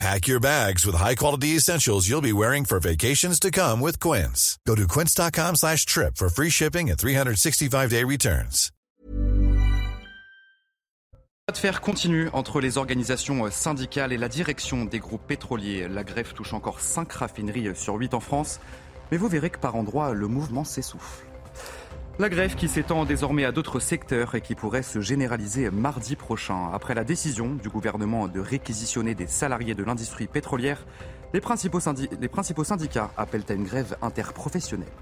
Pack 0.00 0.26
your 0.26 0.40
bags 0.40 0.84
with 0.84 0.96
high-quality 0.96 1.56
essentials 1.56 2.08
you'll 2.08 2.20
be 2.20 2.32
wearing 2.32 2.64
for 2.64 2.80
vacations 2.80 3.38
to 3.38 3.50
come 3.50 3.80
with 3.80 4.00
Quince. 4.00 4.58
Go 4.66 4.74
to 4.74 4.88
quince.com 4.88 5.54
slash 5.54 5.86
trip 5.86 6.16
for 6.16 6.28
free 6.28 6.50
shipping 6.50 6.90
and 6.90 6.98
365-day 6.98 8.02
returns. 8.04 8.70
de 11.52 11.58
fer 11.58 11.82
continue 11.82 12.30
entre 12.32 12.60
les 12.60 12.78
organisations 12.78 13.50
syndicales 13.50 14.14
et 14.14 14.16
la 14.16 14.28
direction 14.28 14.86
des 14.86 14.98
groupes 14.98 15.26
pétroliers. 15.26 15.88
La 15.88 16.02
grève 16.02 16.32
touche 16.32 16.54
encore 16.54 16.80
5 16.80 17.12
raffineries 17.12 17.76
sur 17.76 17.94
8 17.94 18.14
en 18.14 18.20
France, 18.20 18.60
mais 19.12 19.18
vous 19.18 19.28
verrez 19.28 19.50
que 19.50 19.58
par 19.58 19.76
endroits, 19.76 20.14
le 20.14 20.26
mouvement 20.26 20.64
s'essouffle. 20.64 21.26
La 22.20 22.28
grève 22.28 22.54
qui 22.54 22.68
s'étend 22.68 23.04
désormais 23.04 23.44
à 23.44 23.50
d'autres 23.50 23.80
secteurs 23.80 24.36
et 24.36 24.40
qui 24.40 24.54
pourrait 24.54 24.84
se 24.84 25.00
généraliser 25.00 25.68
mardi 25.72 26.14
prochain. 26.14 26.70
Après 26.72 26.94
la 26.94 27.02
décision 27.02 27.56
du 27.56 27.68
gouvernement 27.68 28.28
de 28.28 28.38
réquisitionner 28.38 29.16
des 29.16 29.26
salariés 29.26 29.74
de 29.74 29.82
l'industrie 29.82 30.28
pétrolière, 30.28 30.86
les 31.32 31.40
principaux, 31.40 31.80
syndicats 31.80 33.10
appellent 33.16 33.44
à 33.48 33.54
une 33.54 33.64
grève 33.64 33.96
interprofessionnelle. 34.00 34.92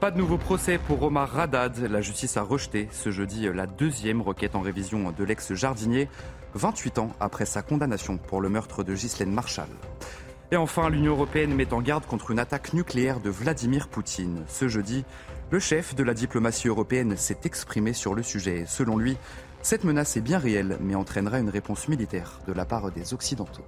Pas 0.00 0.10
de 0.10 0.18
nouveau 0.18 0.36
procès 0.36 0.78
pour 0.78 1.00
Omar 1.04 1.30
Radad. 1.30 1.78
La 1.78 2.00
justice 2.00 2.36
a 2.36 2.42
rejeté 2.42 2.88
ce 2.90 3.12
jeudi 3.12 3.48
la 3.54 3.68
deuxième 3.68 4.20
requête 4.20 4.56
en 4.56 4.62
révision 4.62 5.12
de 5.12 5.22
l'ex-jardinier, 5.22 6.08
28 6.54 6.98
ans 6.98 7.12
après 7.20 7.46
sa 7.46 7.62
condamnation 7.62 8.18
pour 8.18 8.40
le 8.40 8.48
meurtre 8.48 8.82
de 8.82 8.94
Ghislaine 8.94 9.30
Marshall. 9.30 9.68
Et 10.50 10.56
enfin, 10.56 10.90
l'Union 10.90 11.12
européenne 11.12 11.54
met 11.54 11.72
en 11.72 11.80
garde 11.80 12.04
contre 12.04 12.30
une 12.30 12.38
attaque 12.38 12.74
nucléaire 12.74 13.20
de 13.20 13.30
Vladimir 13.30 13.88
Poutine. 13.88 14.44
Ce 14.48 14.68
jeudi, 14.68 15.04
le 15.52 15.58
chef 15.58 15.94
de 15.94 16.02
la 16.02 16.14
diplomatie 16.14 16.68
européenne 16.68 17.14
s'est 17.18 17.40
exprimé 17.44 17.92
sur 17.92 18.14
le 18.14 18.22
sujet. 18.22 18.64
Selon 18.66 18.96
lui, 18.96 19.18
cette 19.60 19.84
menace 19.84 20.16
est 20.16 20.22
bien 20.22 20.38
réelle, 20.38 20.78
mais 20.80 20.94
entraînera 20.94 21.40
une 21.40 21.50
réponse 21.50 21.88
militaire 21.88 22.40
de 22.46 22.54
la 22.54 22.64
part 22.64 22.90
des 22.90 23.12
Occidentaux. 23.12 23.66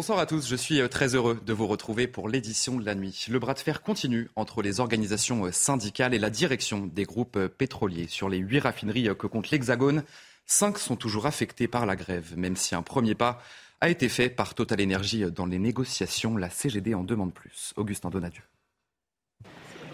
Bonsoir 0.00 0.18
à 0.18 0.24
tous, 0.24 0.48
je 0.48 0.56
suis 0.56 0.80
euh, 0.80 0.88
très 0.88 1.14
heureux 1.14 1.38
de 1.44 1.52
vous 1.52 1.66
retrouver 1.66 2.06
pour 2.06 2.30
l'édition 2.30 2.78
de 2.78 2.86
la 2.86 2.94
nuit. 2.94 3.26
Le 3.28 3.38
bras 3.38 3.52
de 3.52 3.58
fer 3.58 3.82
continue 3.82 4.30
entre 4.34 4.62
les 4.62 4.80
organisations 4.80 5.44
euh, 5.44 5.52
syndicales 5.52 6.14
et 6.14 6.18
la 6.18 6.30
direction 6.30 6.86
des 6.86 7.04
groupes 7.04 7.36
euh, 7.36 7.48
pétroliers. 7.48 8.06
Sur 8.06 8.30
les 8.30 8.38
huit 8.38 8.60
raffineries 8.60 9.14
que 9.18 9.26
compte 9.26 9.50
l'Hexagone, 9.50 10.02
cinq 10.46 10.78
sont 10.78 10.96
toujours 10.96 11.26
affectées 11.26 11.68
par 11.68 11.84
la 11.84 11.96
grève, 11.96 12.32
même 12.34 12.56
si 12.56 12.74
un 12.74 12.80
premier 12.80 13.14
pas 13.14 13.42
a 13.82 13.90
été 13.90 14.08
fait 14.08 14.30
par 14.30 14.54
Total 14.54 14.82
Energy 14.82 15.30
dans 15.30 15.44
les 15.44 15.58
négociations. 15.58 16.38
La 16.38 16.48
CGD 16.48 16.94
en 16.94 17.04
demande 17.04 17.34
plus. 17.34 17.74
Augustin 17.76 18.08
Donadieu. 18.08 18.42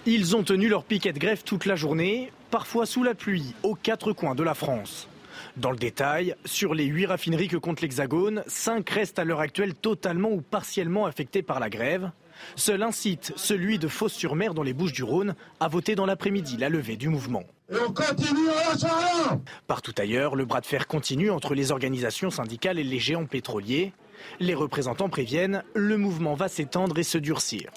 Ils 0.06 0.36
ont 0.36 0.44
tenu 0.44 0.68
leur 0.68 0.84
piquet 0.84 1.14
de 1.14 1.18
grève 1.18 1.42
toute 1.42 1.66
la 1.66 1.74
journée, 1.74 2.30
parfois 2.52 2.86
sous 2.86 3.02
la 3.02 3.16
pluie, 3.16 3.56
aux 3.64 3.74
quatre 3.74 4.12
coins 4.12 4.36
de 4.36 4.44
la 4.44 4.54
France. 4.54 5.08
Dans 5.56 5.70
le 5.70 5.78
détail, 5.78 6.34
sur 6.44 6.74
les 6.74 6.84
huit 6.84 7.06
raffineries 7.06 7.48
que 7.48 7.56
compte 7.56 7.80
l'Hexagone, 7.80 8.42
cinq 8.46 8.90
restent 8.90 9.18
à 9.18 9.24
l'heure 9.24 9.40
actuelle 9.40 9.74
totalement 9.74 10.28
ou 10.28 10.42
partiellement 10.42 11.06
affectées 11.06 11.42
par 11.42 11.60
la 11.60 11.70
grève. 11.70 12.10
Seul 12.56 12.82
un 12.82 12.92
site, 12.92 13.32
celui 13.36 13.78
de 13.78 13.88
Fos-sur-Mer 13.88 14.52
dans 14.52 14.62
les 14.62 14.74
Bouches-du-Rhône, 14.74 15.34
a 15.58 15.68
voté 15.68 15.94
dans 15.94 16.04
l'après-midi 16.04 16.58
la 16.58 16.68
levée 16.68 16.96
du 16.96 17.08
mouvement. 17.08 17.44
Et 17.72 17.76
on 17.88 17.90
continue 17.90 18.50
à 18.50 19.38
Partout 19.66 19.94
ailleurs, 19.96 20.36
le 20.36 20.44
bras 20.44 20.60
de 20.60 20.66
fer 20.66 20.86
continue 20.86 21.30
entre 21.30 21.54
les 21.54 21.72
organisations 21.72 22.30
syndicales 22.30 22.78
et 22.78 22.84
les 22.84 22.98
géants 22.98 23.24
pétroliers. 23.24 23.94
Les 24.40 24.54
représentants 24.54 25.08
préviennent, 25.08 25.64
le 25.74 25.96
mouvement 25.96 26.34
va 26.34 26.48
s'étendre 26.48 26.98
et 26.98 27.02
se 27.02 27.16
durcir. 27.16 27.70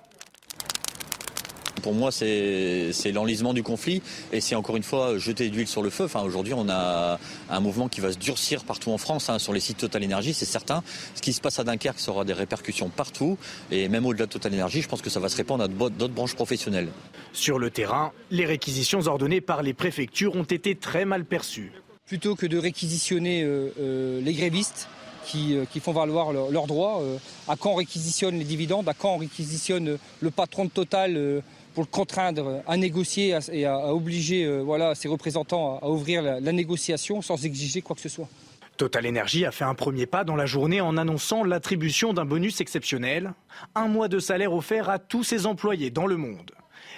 Pour 1.79 1.93
moi, 1.93 2.11
c'est 2.11 3.11
l'enlisement 3.13 3.53
du 3.53 3.63
conflit 3.63 4.01
et 4.31 4.41
c'est 4.41 4.55
encore 4.55 4.77
une 4.77 4.83
fois 4.83 5.17
jeter 5.17 5.49
d'huile 5.49 5.67
sur 5.67 5.81
le 5.81 5.89
feu. 5.89 6.05
Enfin, 6.05 6.21
Aujourd'hui, 6.21 6.53
on 6.53 6.69
a 6.69 7.19
un 7.49 7.59
mouvement 7.59 7.87
qui 7.87 8.01
va 8.01 8.11
se 8.11 8.17
durcir 8.17 8.63
partout 8.63 8.91
en 8.91 8.97
France, 8.97 9.29
hein, 9.29 9.39
sur 9.39 9.53
les 9.53 9.59
sites 9.59 9.77
Total 9.77 10.03
Energy, 10.03 10.33
c'est 10.33 10.45
certain. 10.45 10.83
Ce 11.15 11.21
qui 11.21 11.33
se 11.33 11.41
passe 11.41 11.59
à 11.59 11.63
Dunkerque, 11.63 11.99
ça 11.99 12.11
aura 12.11 12.25
des 12.25 12.33
répercussions 12.33 12.89
partout 12.89 13.37
et 13.71 13.89
même 13.89 14.05
au-delà 14.05 14.25
de 14.25 14.31
Total 14.31 14.53
Energy, 14.53 14.81
je 14.81 14.87
pense 14.87 15.01
que 15.01 15.09
ça 15.09 15.19
va 15.19 15.29
se 15.29 15.37
répandre 15.37 15.63
à 15.63 15.67
d'autres 15.67 16.13
branches 16.13 16.35
professionnelles. 16.35 16.89
Sur 17.33 17.59
le 17.59 17.69
terrain, 17.69 18.11
les 18.31 18.45
réquisitions 18.45 19.01
ordonnées 19.07 19.41
par 19.41 19.63
les 19.63 19.73
préfectures 19.73 20.35
ont 20.35 20.43
été 20.43 20.75
très 20.75 21.05
mal 21.05 21.25
perçues. 21.25 21.71
Plutôt 22.05 22.35
que 22.35 22.47
de 22.47 22.57
réquisitionner 22.57 23.43
euh, 23.43 23.69
euh, 23.79 24.21
les 24.21 24.33
grévistes, 24.33 24.87
qui, 25.25 25.55
euh, 25.55 25.65
font 25.81 25.93
valoir 25.93 26.33
leurs 26.33 26.67
droits. 26.67 27.01
à 27.47 27.55
quand 27.55 27.71
on 27.71 27.75
réquisitionne 27.75 28.37
les 28.37 28.43
dividendes, 28.43 28.87
à 28.89 28.93
quand 28.93 29.15
on 29.15 29.17
réquisitionne 29.17 29.97
le 30.19 30.31
patron 30.31 30.65
de 30.65 30.69
Total 30.69 31.41
pour 31.73 31.83
le 31.83 31.87
contraindre 31.87 32.61
à 32.67 32.77
négocier 32.77 33.37
et 33.51 33.65
à, 33.65 33.93
obliger 33.93 34.45
euh, 34.45 34.61
voilà, 34.61 34.95
ses 34.95 35.07
représentants 35.07 35.79
à, 35.81 35.87
ouvrir 35.87 36.21
la, 36.21 36.51
négociation 36.51 37.21
sans 37.21 37.45
exiger 37.45 37.81
quoi 37.81 37.95
que 37.95 38.01
ce 38.01 38.09
soit. 38.09 38.27
Total 38.77 39.07
Energy 39.07 39.45
a 39.45 39.51
fait 39.51 39.65
un 39.65 39.75
premier 39.75 40.05
pas 40.05 40.23
dans 40.23 40.35
la 40.35 40.45
journée 40.45 40.79
en 40.81 40.97
annonçant 40.97 41.43
l'attribution 41.43 42.13
d'un 42.13 42.25
bonus 42.25 42.61
exceptionnel, 42.61 43.33
un 43.75 43.87
mois 43.87 44.07
de 44.07 44.19
salaire 44.19 44.53
offert 44.53 44.89
à 44.89 44.99
tous 44.99 45.23
ses 45.23 45.45
employés 45.45 45.89
dans 45.89 46.07
le 46.07 46.15
monde. 46.15 46.51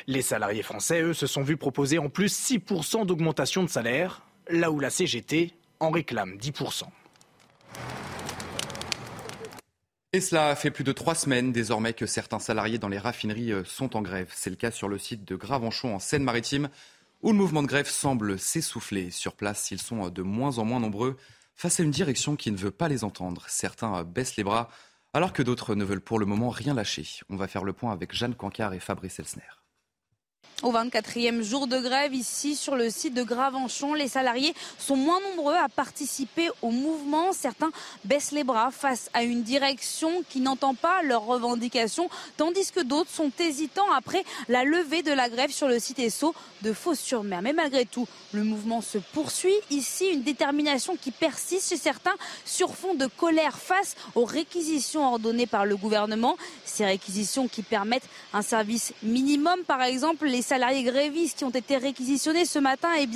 Les 0.08 0.22
salariés 0.22 0.64
français, 0.64 1.02
eux, 1.02 1.14
se 1.14 1.28
sont 1.28 1.42
vus 1.42 1.58
proposer 1.58 1.98
en 1.98 2.10
plus 2.10 2.32
6% 2.52 3.06
d'augmentation 3.06 3.64
de 3.64 3.70
salaire, 3.70 4.24
là 4.48 4.72
où 4.72 4.80
la 4.80 4.90
CGT 4.90 5.54
en 5.80 5.90
réclame 5.90 6.38
10%. 6.38 6.84
Et 10.14 10.20
cela 10.20 10.54
fait 10.58 10.72
plus 10.72 10.84
de 10.84 10.92
trois 10.92 11.16
semaines 11.16 11.54
désormais 11.54 11.94
que 11.94 12.06
certains 12.06 12.40
salariés 12.40 12.78
dans 12.78 12.90
les 12.90 12.98
raffineries 12.98 13.54
euh, 13.54 13.64
sont 13.64 13.96
en 13.96 14.02
grève. 14.02 14.30
C'est 14.36 14.50
le 14.50 14.58
cas 14.58 14.70
sur 14.70 14.90
le 14.90 14.98
site 14.98 15.24
de 15.24 15.38
Gravenchon 15.38 15.96
en 15.96 16.00
Seine-Maritime, 16.00 16.68
où 17.22 17.32
le 17.32 17.38
mouvement 17.38 17.64
de 17.64 17.68
grève 17.68 17.88
semble 17.88 18.38
s'essouffler. 18.38 19.10
Sur 19.10 19.38
place, 19.38 19.72
ils 19.72 19.80
sont 19.80 20.08
euh, 20.08 20.10
de 20.10 20.22
moins 20.22 20.58
en 20.58 20.66
moins 20.66 20.82
nombreux 20.82 21.16
face 21.56 21.80
à 21.80 21.84
une 21.84 21.92
direction 21.92 22.36
qui 22.36 22.52
ne 22.52 22.58
veut 22.58 22.72
pas 22.72 22.90
les 22.90 23.06
entendre. 23.06 23.46
Certains 23.48 24.00
euh, 24.00 24.04
baissent 24.04 24.36
les 24.36 24.44
bras, 24.44 24.70
alors 25.14 25.32
que 25.32 25.44
d'autres 25.44 25.76
ne 25.76 25.86
veulent 25.86 26.02
pour 26.02 26.20
le 26.20 26.26
moment 26.26 26.50
rien 26.50 26.74
lâcher. 26.74 27.08
On 27.30 27.38
va 27.38 27.48
faire 27.48 27.64
le 27.64 27.72
point 27.72 27.94
avec 27.94 28.14
Jeanne 28.14 28.36
Cancard 28.36 28.74
et 28.74 28.82
Fabrice 28.82 29.18
Elsner. 29.18 29.44
Au 30.64 30.72
24e 30.72 31.42
jour 31.42 31.66
de 31.66 31.80
grève, 31.80 32.14
ici 32.14 32.56
sur 32.56 32.76
le 32.76 32.92
site 32.92 33.16
de 33.16 33.24
Gravenchon, 33.24 33.96
les 33.96 34.08
salariés 34.08 34.54
sont 34.78 34.96
moins 34.96 35.20
nombreux 35.20 35.56
à 35.56 35.68
participer 35.70 36.52
au 36.62 36.70
mouvement. 36.70 37.34
Certains 37.34 37.72
baissent 38.06 38.32
les 38.32 38.44
bras 38.44 38.70
face 38.70 39.10
à 39.16 39.24
une 39.24 39.42
direction 39.42 40.24
qui 40.30 40.40
n'entend 40.40 40.76
pas 40.76 41.02
leurs 41.02 41.26
revendications, 41.26 42.12
tandis 42.38 42.72
que 42.72 42.82
d'autres 42.82 43.10
sont 43.10 43.32
hésitants 43.40 43.92
après 43.92 44.24
la 44.50 44.64
levée 44.64 45.02
de 45.02 45.12
la 45.12 45.30
grève 45.30 45.50
sur 45.50 45.68
le 45.68 45.80
site 45.80 45.98
ESSO 45.98 46.36
de 46.62 46.74
Fos-sur-Mer. 46.74 47.42
Mais 47.42 47.54
malgré 47.54 47.88
tout, 47.88 48.08
le 48.32 48.44
mouvement 48.44 48.82
se 48.82 49.00
poursuit. 49.00 49.56
Ici, 49.72 50.10
une 50.10 50.22
détermination 50.22 50.96
qui 50.96 51.10
persiste 51.10 51.70
chez 51.70 51.78
certains 51.78 52.16
sur 52.46 52.76
fond 52.76 52.94
de 52.94 53.08
colère 53.08 53.58
face 53.58 53.96
aux 54.14 54.26
réquisitions 54.26 55.08
ordonnées 55.08 55.48
par 55.48 55.66
le 55.66 55.76
gouvernement. 55.76 56.38
Ces 56.66 56.86
réquisitions 56.86 57.48
qui 57.48 57.64
permettent 57.64 58.08
un 58.32 58.44
service 58.44 58.94
minimum, 59.02 59.62
par 59.66 59.82
exemple, 59.82 60.28
salariés 60.52 60.84
grévistes 60.84 61.38
qui 61.38 61.46
ont 61.46 61.50
été 61.50 61.78
réquisitionnés 61.78 62.44
ce 62.44 62.60
matin 62.60 62.90
eh 63.00 63.08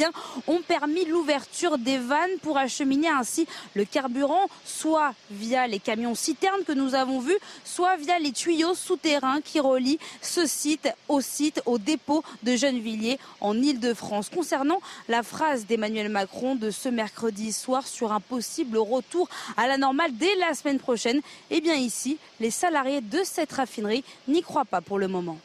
ont 0.47 0.61
permis 0.65 1.03
l'ouverture 1.03 1.77
des 1.77 1.97
vannes 1.97 2.37
pour 2.41 2.57
acheminer 2.57 3.09
ainsi 3.09 3.45
le 3.73 3.83
carburant, 3.83 4.47
soit 4.63 5.13
via 5.29 5.67
les 5.67 5.79
camions 5.79 6.15
citernes 6.15 6.63
que 6.65 6.71
nous 6.71 6.95
avons 6.95 7.19
vus, 7.19 7.37
soit 7.65 7.97
via 7.97 8.19
les 8.19 8.31
tuyaux 8.31 8.73
souterrains 8.73 9.41
qui 9.41 9.59
relient 9.59 9.99
ce 10.21 10.45
site 10.45 10.87
au 11.09 11.19
site, 11.19 11.61
au 11.65 11.77
dépôt 11.77 12.23
de 12.43 12.55
Gennevilliers 12.55 13.19
en 13.41 13.61
Ile-de-France. 13.61 14.29
Concernant 14.29 14.79
la 15.09 15.21
phrase 15.21 15.65
d'Emmanuel 15.65 16.07
Macron 16.07 16.55
de 16.55 16.71
ce 16.71 16.87
mercredi 16.87 17.51
soir 17.51 17.85
sur 17.85 18.13
un 18.13 18.21
possible 18.21 18.77
retour 18.77 19.27
à 19.57 19.67
la 19.67 19.77
normale 19.77 20.11
dès 20.13 20.35
la 20.37 20.53
semaine 20.53 20.79
prochaine, 20.79 21.19
eh 21.51 21.59
bien 21.59 21.75
ici, 21.75 22.17
les 22.39 22.51
salariés 22.51 23.01
de 23.01 23.19
cette 23.25 23.51
raffinerie 23.51 24.05
n'y 24.29 24.41
croient 24.41 24.63
pas 24.63 24.79
pour 24.79 24.99
le 24.99 25.09
moment. 25.09 25.37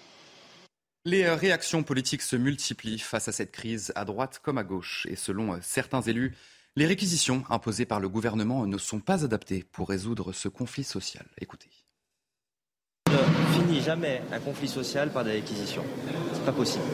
Les 1.06 1.24
euh, 1.24 1.34
réactions 1.34 1.82
politiques 1.82 2.20
se 2.20 2.36
multiplient 2.36 2.98
face 2.98 3.26
à 3.28 3.32
cette 3.32 3.52
crise, 3.52 3.90
à 3.94 4.04
droite 4.04 4.40
comme 4.42 4.58
à 4.58 4.64
gauche. 4.64 5.06
Et 5.08 5.16
selon 5.16 5.54
euh, 5.54 5.58
certains 5.62 6.02
élus, 6.02 6.36
les 6.76 6.84
réquisitions 6.84 7.42
imposées 7.48 7.86
par 7.86 8.00
le 8.00 8.08
gouvernement 8.08 8.66
ne 8.66 8.76
sont 8.76 9.00
pas 9.00 9.24
adaptées 9.24 9.64
pour 9.72 9.88
résoudre 9.88 10.32
ce 10.32 10.48
conflit 10.48 10.84
social. 10.84 11.26
Écoutez. 11.40 11.70
Ne 13.10 13.16
finit 13.54 13.80
jamais 13.80 14.22
un 14.30 14.40
conflit 14.40 14.68
social 14.68 15.10
par 15.10 15.24
des 15.24 15.32
réquisitions. 15.32 15.84
C'est 16.34 16.44
pas 16.44 16.52
possible. 16.52 16.84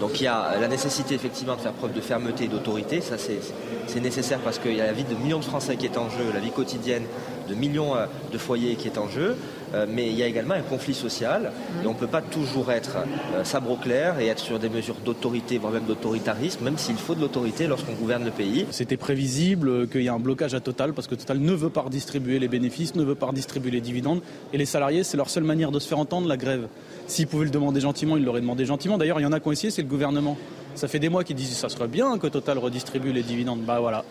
Donc 0.00 0.20
il 0.20 0.24
y 0.24 0.26
a 0.26 0.58
la 0.58 0.68
nécessité 0.68 1.14
effectivement 1.14 1.56
de 1.56 1.60
faire 1.60 1.72
preuve 1.72 1.92
de 1.92 2.00
fermeté 2.00 2.44
et 2.44 2.48
d'autorité. 2.48 3.00
Ça 3.00 3.16
c'est 3.18 4.00
nécessaire 4.00 4.40
parce 4.40 4.58
qu'il 4.58 4.74
y 4.74 4.80
a 4.80 4.86
la 4.86 4.92
vie 4.92 5.04
de 5.04 5.14
millions 5.14 5.38
de 5.38 5.44
Français 5.44 5.76
qui 5.76 5.86
est 5.86 5.98
en 5.98 6.08
jeu, 6.08 6.32
la 6.32 6.40
vie 6.40 6.50
quotidienne 6.50 7.04
de 7.48 7.54
millions 7.54 7.94
euh, 7.94 8.06
de 8.32 8.38
foyers 8.38 8.76
qui 8.76 8.88
est 8.88 8.98
en 8.98 9.08
jeu. 9.08 9.36
Euh, 9.74 9.86
mais 9.88 10.06
il 10.06 10.16
y 10.16 10.22
a 10.22 10.26
également 10.26 10.54
un 10.54 10.62
conflit 10.62 10.94
social 10.94 11.50
et 11.82 11.86
on 11.86 11.92
ne 11.92 11.98
peut 11.98 12.06
pas 12.06 12.22
toujours 12.22 12.70
être 12.70 12.98
euh, 13.34 13.42
sabre 13.44 13.78
clair 13.78 14.20
et 14.20 14.28
être 14.28 14.38
sur 14.38 14.58
des 14.58 14.68
mesures 14.68 14.96
d'autorité, 15.04 15.58
voire 15.58 15.72
même 15.72 15.84
d'autoritarisme, 15.84 16.64
même 16.64 16.78
s'il 16.78 16.96
faut 16.96 17.14
de 17.14 17.20
l'autorité 17.20 17.66
lorsqu'on 17.66 17.94
gouverne 17.94 18.24
le 18.24 18.30
pays. 18.30 18.66
C'était 18.70 18.96
prévisible 18.96 19.88
qu'il 19.88 20.02
y 20.02 20.08
a 20.08 20.14
un 20.14 20.20
blocage 20.20 20.54
à 20.54 20.60
Total 20.60 20.92
parce 20.92 21.08
que 21.08 21.16
Total 21.16 21.38
ne 21.38 21.52
veut 21.52 21.70
pas 21.70 21.82
redistribuer 21.82 22.38
les 22.38 22.48
bénéfices, 22.48 22.94
ne 22.94 23.02
veut 23.02 23.16
pas 23.16 23.26
redistribuer 23.26 23.72
les 23.72 23.80
dividendes 23.80 24.20
et 24.52 24.58
les 24.58 24.66
salariés, 24.66 25.02
c'est 25.02 25.16
leur 25.16 25.30
seule 25.30 25.44
manière 25.44 25.72
de 25.72 25.78
se 25.80 25.88
faire 25.88 25.98
entendre, 25.98 26.28
la 26.28 26.36
grève. 26.36 26.68
S'ils 27.06 27.26
pouvaient 27.26 27.46
le 27.46 27.50
demander 27.50 27.80
gentiment, 27.80 28.16
ils 28.16 28.24
l'auraient 28.24 28.40
demandé 28.40 28.64
gentiment. 28.64 28.96
D'ailleurs, 28.96 29.20
il 29.20 29.24
y 29.24 29.26
en 29.26 29.32
a 29.32 29.40
qui 29.40 29.48
ont 29.48 29.52
essayé, 29.52 29.70
c'est 29.70 29.82
le 29.82 29.88
gouvernement. 29.88 30.38
Ça 30.74 30.88
fait 30.88 30.98
des 30.98 31.08
mois 31.08 31.22
qu'ils 31.22 31.36
disent 31.36 31.50
que 31.50 31.54
ça 31.54 31.68
serait 31.68 31.88
bien 31.88 32.18
que 32.18 32.26
Total 32.26 32.58
redistribue 32.58 33.12
les 33.12 33.22
dividendes. 33.22 33.60
Bah 33.60 33.78
voilà. 33.80 34.04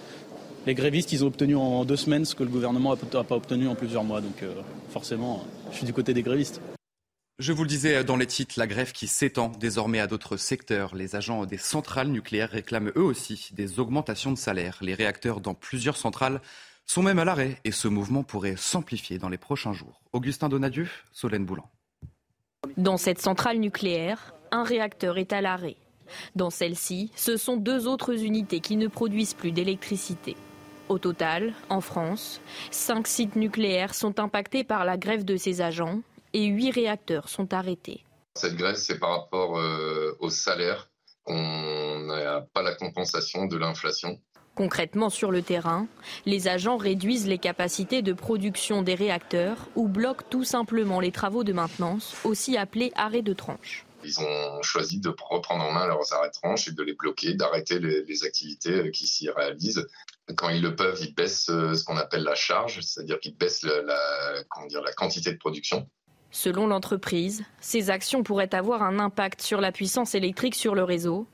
Les 0.65 0.75
grévistes, 0.75 1.11
ils 1.11 1.25
ont 1.25 1.27
obtenu 1.27 1.57
en 1.57 1.83
deux 1.83 1.97
semaines 1.97 2.23
ce 2.23 2.35
que 2.35 2.43
le 2.43 2.49
gouvernement 2.49 2.95
n'a 2.95 3.23
pas 3.23 3.35
obtenu 3.35 3.67
en 3.67 3.75
plusieurs 3.75 4.05
mois. 4.05 4.21
Donc 4.21 4.43
euh, 4.43 4.53
forcément, 4.89 5.45
je 5.71 5.77
suis 5.77 5.85
du 5.85 5.91
côté 5.91 6.13
des 6.13 6.23
grévistes. 6.23 6.61
Je 7.39 7.51
vous 7.51 7.63
le 7.63 7.67
disais 7.67 8.03
dans 8.03 8.15
les 8.15 8.27
titres, 8.27 8.55
la 8.57 8.67
grève 8.67 8.93
qui 8.93 9.07
s'étend 9.07 9.51
désormais 9.59 9.99
à 9.99 10.07
d'autres 10.07 10.37
secteurs. 10.37 10.95
Les 10.95 11.15
agents 11.17 11.45
des 11.45 11.57
centrales 11.57 12.07
nucléaires 12.07 12.51
réclament 12.51 12.91
eux 12.95 13.03
aussi 13.03 13.49
des 13.53 13.79
augmentations 13.79 14.31
de 14.31 14.37
salaire. 14.37 14.77
Les 14.81 14.93
réacteurs 14.93 15.41
dans 15.41 15.53
plusieurs 15.53 15.97
centrales 15.97 16.41
sont 16.85 17.01
même 17.01 17.19
à 17.19 17.25
l'arrêt 17.25 17.59
et 17.65 17.71
ce 17.71 17.89
mouvement 17.89 18.23
pourrait 18.23 18.55
s'amplifier 18.55 19.17
dans 19.17 19.29
les 19.29 19.37
prochains 19.37 19.73
jours. 19.73 20.01
Augustin 20.13 20.47
Donadieu, 20.47 20.87
Solène 21.11 21.45
Boulan. 21.45 21.69
Dans 22.77 22.97
cette 22.97 23.19
centrale 23.19 23.57
nucléaire, 23.57 24.33
un 24.51 24.63
réacteur 24.63 25.17
est 25.17 25.33
à 25.33 25.41
l'arrêt. 25.41 25.75
Dans 26.35 26.49
celle-ci, 26.49 27.11
ce 27.15 27.35
sont 27.35 27.57
deux 27.57 27.87
autres 27.87 28.23
unités 28.23 28.61
qui 28.61 28.77
ne 28.77 28.87
produisent 28.87 29.33
plus 29.33 29.51
d'électricité. 29.51 30.37
Au 30.89 30.99
total, 30.99 31.53
en 31.69 31.81
France, 31.81 32.41
cinq 32.69 33.07
sites 33.07 33.35
nucléaires 33.35 33.95
sont 33.95 34.19
impactés 34.19 34.63
par 34.63 34.85
la 34.85 34.97
grève 34.97 35.23
de 35.23 35.37
ces 35.37 35.61
agents 35.61 36.01
et 36.33 36.45
huit 36.45 36.71
réacteurs 36.71 37.29
sont 37.29 37.53
arrêtés. 37.53 38.03
Cette 38.35 38.55
grève, 38.55 38.75
c'est 38.75 38.99
par 38.99 39.21
rapport 39.21 39.57
euh, 39.57 40.17
au 40.19 40.29
salaire. 40.29 40.89
On 41.25 41.99
n'a 42.07 42.41
pas 42.53 42.63
la 42.63 42.75
compensation 42.75 43.45
de 43.45 43.57
l'inflation. 43.57 44.19
Concrètement, 44.55 45.09
sur 45.09 45.31
le 45.31 45.41
terrain, 45.41 45.87
les 46.25 46.47
agents 46.47 46.77
réduisent 46.77 47.27
les 47.27 47.39
capacités 47.39 48.01
de 48.01 48.13
production 48.13 48.83
des 48.83 48.93
réacteurs 48.93 49.57
ou 49.75 49.87
bloquent 49.87 50.25
tout 50.29 50.43
simplement 50.43 50.99
les 50.99 51.11
travaux 51.11 51.43
de 51.43 51.53
maintenance, 51.53 52.15
aussi 52.23 52.55
appelés 52.57 52.91
arrêts 52.95 53.23
de 53.23 53.33
tranche. 53.33 53.85
Ils 54.05 54.19
ont 54.19 54.61
choisi 54.61 54.99
de 54.99 55.13
reprendre 55.29 55.63
en 55.63 55.71
main 55.71 55.87
leurs 55.87 56.13
arrêts 56.13 56.29
de 56.29 56.33
tranche 56.33 56.67
et 56.67 56.71
de 56.71 56.83
les 56.83 56.93
bloquer, 56.93 57.33
d'arrêter 57.33 57.79
les, 57.79 58.23
activités 58.23 58.91
qui 58.91 59.07
s'y 59.07 59.29
réalisent. 59.29 59.87
Quand 60.35 60.49
ils 60.49 60.61
le 60.61 60.75
peuvent, 60.75 60.99
ils 61.01 61.13
baissent 61.13 61.49
euh, 61.49 61.73
ce 61.73 61.83
qu'on 61.83 61.97
appelle 61.97 62.23
la 62.23 62.35
charge, 62.35 62.79
c'est-à-dire 62.81 63.19
qu'ils 63.19 63.35
baissent 63.35 63.63
la, 63.63 63.81
la 63.81 64.93
quantité 64.93 65.31
de 65.31 65.37
production. 65.37 65.87
Selon 66.31 66.65
l'entreprise, 66.65 67.43
ces 67.59 67.89
actions 67.91 68.23
pourraient 68.23 68.55
avoir 68.55 68.81
un 68.81 68.97
impact 68.99 69.41
sur 69.41 69.61
la 69.61 69.71
puissance 69.71 70.15
électrique 70.15 70.55
sur 70.55 70.73
le 70.73 70.83
réseau. 70.83 71.27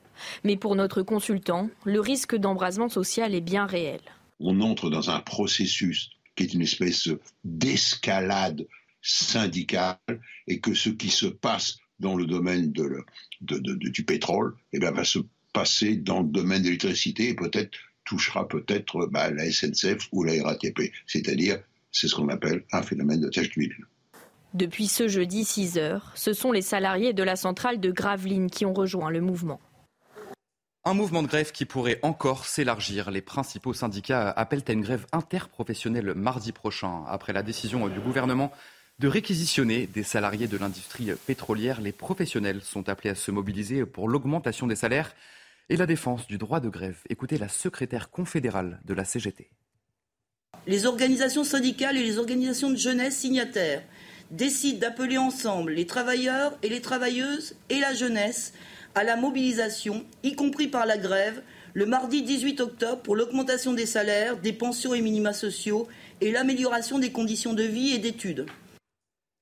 Mais 0.44 0.58
pour 0.58 0.76
notre 0.76 1.02
consultant, 1.04 1.70
le 1.86 2.02
risque 2.02 2.36
d'embrasement 2.36 2.90
social 2.90 3.34
est 3.34 3.42
bien 3.42 3.66
réel. 3.66 4.02
On 4.42 4.60
entre 4.60 4.90
dans 4.90 5.10
un 5.10 5.22
processus 5.22 6.10
qui 6.36 6.44
est 6.44 6.54
une 6.54 6.62
espèce 6.62 7.10
d'escalade 7.46 8.68
syndicale 9.02 9.98
et 10.48 10.60
que 10.60 10.74
ce 10.74 10.90
qui 10.90 11.10
se 11.10 11.28
passe 11.28 11.78
dans 12.00 12.16
le 12.16 12.26
domaine 12.26 12.72
du 13.42 14.04
pétrole 14.06 14.56
eh 14.74 14.80
va 14.80 15.04
se 15.04 15.20
passer 15.54 15.96
dans 15.96 16.22
le 16.22 16.28
domaine 16.28 16.62
de 16.62 16.66
l'électricité 16.66 17.30
et 17.30 17.36
peut-être 17.36 17.78
touchera 18.06 18.48
peut-être 18.48 19.08
bah, 19.08 19.30
la 19.30 19.52
SNCF 19.52 20.08
ou 20.12 20.24
la 20.24 20.44
RATP. 20.44 20.92
C'est-à-dire, 21.06 21.60
c'est 21.92 22.08
ce 22.08 22.16
qu'on 22.16 22.30
appelle 22.30 22.64
un 22.72 22.82
phénomène 22.82 23.22
de 23.22 23.30
tâche 23.30 23.50
d'huile. 23.50 23.76
Depuis 24.56 24.88
ce 24.88 25.08
jeudi 25.08 25.46
6 25.46 25.78
heures, 25.78 26.12
ce 26.16 26.34
sont 26.34 26.52
les 26.52 26.64
salariés 26.64 27.14
de 27.14 27.22
la 27.22 27.36
centrale 27.36 27.80
de 27.80 27.92
Gravelines 27.92 28.50
qui 28.50 28.66
ont 28.66 28.74
rejoint 28.74 29.12
le 29.12 29.22
mouvement. 29.22 29.60
Un 30.86 30.96
mouvement 30.96 31.22
de 31.22 31.28
grève 31.28 31.52
qui 31.52 31.66
pourrait 31.66 32.00
encore 32.02 32.46
s'élargir. 32.48 33.12
Les 33.12 33.22
principaux 33.22 33.74
syndicats 33.74 34.32
appellent 34.32 34.64
à 34.68 34.72
une 34.72 34.82
grève 34.82 35.06
interprofessionnelle 35.12 36.16
mardi 36.16 36.52
prochain. 36.52 37.04
Après 37.08 37.32
la 37.32 37.44
décision 37.44 37.88
du 37.90 38.00
gouvernement 38.00 38.52
de 39.00 39.08
réquisitionner 39.08 39.88
des 39.88 40.04
salariés 40.04 40.48
de 40.48 40.58
l'industrie 40.58 41.12
pétrolière. 41.26 41.80
Les 41.80 41.94
professionnels 41.94 42.62
sont 42.62 42.90
appelés 42.90 43.12
à 43.12 43.16
se 43.16 43.32
mobiliser 43.32 43.86
pour 43.86 44.10
l'augmentation 44.10 44.68
des 44.68 44.76
salaires 44.76 45.16
et 45.70 45.78
la 45.78 45.86
défense 45.86 46.28
du 46.28 46.38
droit 46.38 46.60
de 46.60 46.70
grève. 46.70 46.98
Écoutez 47.10 47.38
la 47.38 47.48
secrétaire 47.48 48.10
confédérale 48.10 48.82
de 48.86 48.94
la 48.94 49.06
CGT. 49.06 49.50
Les 50.68 50.86
organisations 50.86 51.46
syndicales 51.46 51.96
et 51.96 52.04
les 52.04 52.18
organisations 52.18 52.70
de 52.70 52.76
jeunesse 52.76 53.18
signataires 53.18 53.84
décident 54.32 54.80
d'appeler 54.80 55.18
ensemble 55.18 55.72
les 55.72 55.86
travailleurs 55.86 56.58
et 56.62 56.70
les 56.70 56.82
travailleuses 56.82 57.56
et 57.70 57.80
la 57.80 57.94
jeunesse 57.94 58.54
à 58.96 59.04
la 59.04 59.16
mobilisation, 59.16 60.04
y 60.24 60.36
compris 60.36 60.68
par 60.68 60.86
la 60.86 60.98
grève, 60.98 61.42
le 61.74 61.86
mardi 61.86 62.24
18 62.24 62.60
octobre 62.60 63.02
pour 63.02 63.16
l'augmentation 63.16 63.74
des 63.74 63.86
salaires, 63.86 64.38
des 64.38 64.52
pensions 64.52 64.94
et 64.94 65.02
minima 65.02 65.32
sociaux 65.32 65.88
et 66.20 66.32
l'amélioration 66.32 67.00
des 67.00 67.12
conditions 67.12 67.54
de 67.54 67.64
vie 67.64 67.94
et 67.94 68.00
d'études. 68.00 68.48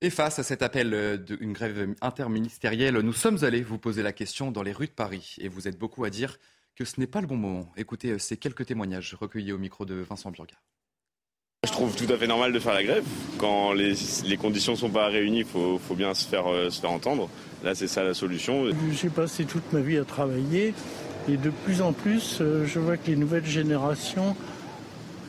Et 0.01 0.11
face 0.11 0.38
à 0.38 0.44
cet 0.44 0.61
appel 0.61 0.94
euh, 0.94 1.17
d'une 1.17 1.53
grève 1.53 1.95
interministérielle, 2.01 2.99
nous 2.99 3.13
sommes 3.13 3.44
allés 3.44 3.63
vous 3.63 3.79
poser 3.79 4.03
la 4.03 4.13
question 4.13 4.51
dans 4.51 4.61
les 4.61 4.71
rues 4.71 4.85
de 4.85 4.91
Paris. 4.91 5.35
Et 5.39 5.47
vous 5.47 5.67
êtes 5.67 5.79
beaucoup 5.79 6.05
à 6.05 6.11
dire 6.11 6.38
que 6.75 6.85
ce 6.85 6.99
n'est 6.99 7.07
pas 7.07 7.19
le 7.19 7.25
bon 7.25 7.35
moment. 7.35 7.71
Écoutez 7.77 8.11
euh, 8.11 8.19
ces 8.19 8.38
quelques 8.38 8.67
témoignages 8.67 9.15
recueillis 9.19 9.53
au 9.53 9.57
micro 9.57 9.85
de 9.85 9.95
Vincent 9.95 10.29
Burga. 10.29 10.53
Je 11.65 11.71
trouve 11.71 11.95
tout 11.95 12.13
à 12.13 12.17
fait 12.17 12.27
normal 12.27 12.53
de 12.53 12.59
faire 12.59 12.75
la 12.75 12.83
grève. 12.83 13.03
Quand 13.39 13.73
les, 13.73 13.95
conditions 14.39 14.73
ne 14.73 14.77
sont 14.77 14.91
pas 14.91 15.07
réunies, 15.07 15.39
il 15.39 15.45
faut, 15.45 15.79
bien 15.95 16.13
se 16.13 16.27
faire, 16.27 16.45
euh, 16.45 16.69
se 16.69 16.79
faire 16.79 16.91
entendre. 16.91 17.27
Là, 17.63 17.73
c'est 17.73 17.88
ça 17.88 18.03
la 18.03 18.13
solution. 18.13 18.65
J'ai 18.91 19.09
passé 19.09 19.45
toute 19.45 19.73
ma 19.73 19.79
vie 19.79 19.97
à 19.97 20.05
travailler 20.05 20.75
et 21.27 21.38
de 21.38 21.50
plus 21.50 21.81
en 21.81 21.91
plus, 21.91 22.38
je 22.39 22.79
vois 22.79 22.95
que 22.97 23.07
les 23.07 23.17
nouvelles 23.17 23.45
générations 23.45 24.38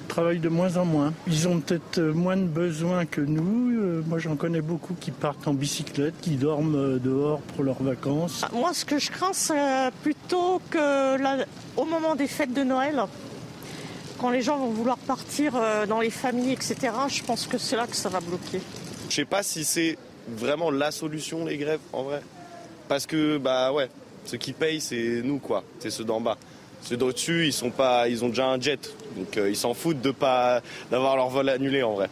travaillent 0.09 0.41
de 0.41 0.49
moins 0.49 0.77
en 0.77 0.85
moins. 0.85 1.13
Ils 1.27 1.47
ont 1.47 1.61
peut-être 1.61 2.01
moins 2.01 2.37
de 2.37 2.47
besoins 2.47 3.07
que 3.07 3.21
nous. 3.21 3.73
Euh, 3.79 4.03
moi, 4.07 4.19
j'en 4.19 4.37
connais 4.37 4.61
beaucoup 4.61 4.95
qui 4.95 5.11
partent 5.11 5.47
en 5.47 5.55
bicyclette, 5.55 6.15
qui 6.21 6.37
dorment 6.37 6.77
euh, 6.77 6.99
dehors 6.99 7.41
pour 7.41 7.65
leurs 7.65 7.83
vacances. 7.83 8.41
Ah, 8.45 8.51
moi, 8.53 8.73
ce 8.73 8.85
que 8.85 8.99
je 8.99 9.11
crains, 9.11 9.33
c'est 9.33 9.91
plutôt 10.03 10.61
que 10.71 11.17
au 11.77 11.85
moment 11.85 12.17
des 12.17 12.27
fêtes 12.27 12.53
de 12.53 12.65
Noël, 12.65 13.01
quand 14.19 14.31
les 14.31 14.43
gens 14.43 14.59
vont 14.59 14.71
vouloir 14.71 14.99
partir 14.99 15.53
euh, 15.55 15.87
dans 15.87 16.01
les 16.01 16.11
familles, 16.11 16.53
etc., 16.53 16.77
je 17.09 17.23
pense 17.23 17.47
que 17.47 17.59
c'est 17.59 17.77
là 17.77 17.87
que 17.87 17.97
ça 17.97 18.09
va 18.09 18.21
bloquer. 18.21 18.61
Je 19.09 19.15
sais 19.15 19.25
pas 19.25 19.43
si 19.43 19.65
c'est 19.65 19.97
vraiment 20.29 20.71
la 20.71 20.91
solution, 20.91 21.47
les 21.47 21.57
grèves, 21.57 21.81
en 21.93 22.03
vrai. 22.03 22.21
Parce 22.89 23.07
que, 23.07 23.39
bah 23.39 23.73
ouais, 23.73 23.89
ceux 24.25 24.39
qui 24.39 24.53
payent, 24.53 24.81
c'est 24.81 25.23
nous, 25.23 25.39
quoi. 25.39 25.63
C'est 25.79 25.91
ceux 25.91 26.05
d'en 26.05 26.21
bas. 26.21 26.37
Ceux 26.83 26.97
d'au-dessus, 26.97 27.47
ils 27.47 27.53
sont 27.53 27.71
pas, 27.71 28.09
ils 28.09 28.25
ont 28.25 28.29
déjà 28.29 28.49
un 28.49 28.61
jet, 28.61 28.95
donc 29.17 29.37
euh, 29.37 29.51
ils 29.51 29.57
s'en 29.57 29.75
foutent 29.75 30.01
de 30.01 30.11
pas 30.11 30.63
d'avoir 30.91 31.17
leur 31.17 31.29
vol 31.29 31.49
annulé 31.49 31.83
en 31.83 31.95
vrai. 31.95 32.09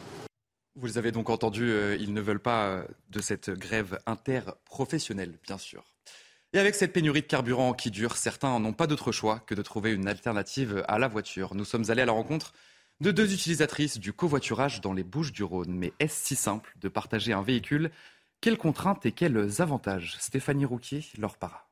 Vous 0.75 0.87
les 0.87 0.99
avez 0.99 1.13
donc 1.13 1.31
entendus, 1.31 1.71
euh, 1.71 1.97
ils 1.99 2.13
ne 2.13 2.21
veulent 2.21 2.41
pas 2.41 2.67
euh, 2.67 2.85
de 3.09 3.21
cette 3.21 3.51
grève 3.51 3.99
interprofessionnelle, 4.05 5.39
bien 5.47 5.57
sûr. 5.57 5.85
Et 6.53 6.59
avec 6.59 6.75
cette 6.75 6.93
pénurie 6.93 7.23
de 7.23 7.27
carburant 7.27 7.73
qui 7.73 7.91
dure, 7.91 8.17
certains 8.17 8.59
n'ont 8.61 8.73
pas 8.73 8.87
d'autre 8.87 9.13
choix 9.13 9.41
que 9.47 9.55
de 9.55 9.63
trouver 9.63 9.93
une 9.93 10.09
alternative 10.09 10.85
à 10.89 10.99
la 10.99 11.09
voiture. 11.09 11.55
Nous 11.55 11.65
sommes 11.65 11.91
allés 11.91 12.03
à 12.03 12.07
la 12.07 12.13
rencontre 12.13 12.53
de 13.01 13.11
deux 13.11 13.33
utilisatrices 13.33 13.99
du 13.99 14.13
covoiturage 14.13 14.81
dans 14.81 14.93
les 14.93 15.05
Bouches 15.05 15.33
du 15.33 15.43
Rhône. 15.43 15.73
Mais 15.73 15.93
est-ce 15.99 16.27
si 16.27 16.37
simple 16.37 16.73
de 16.81 16.89
partager 16.89 17.33
un 17.33 17.43
véhicule? 17.43 17.91
Quelles 18.41 18.59
contraintes 18.59 19.05
et 19.07 19.13
quels 19.13 19.61
avantages? 19.61 20.17
Stéphanie 20.19 20.65
Rouquier 20.65 21.05
leur 21.19 21.37
para. 21.37 21.69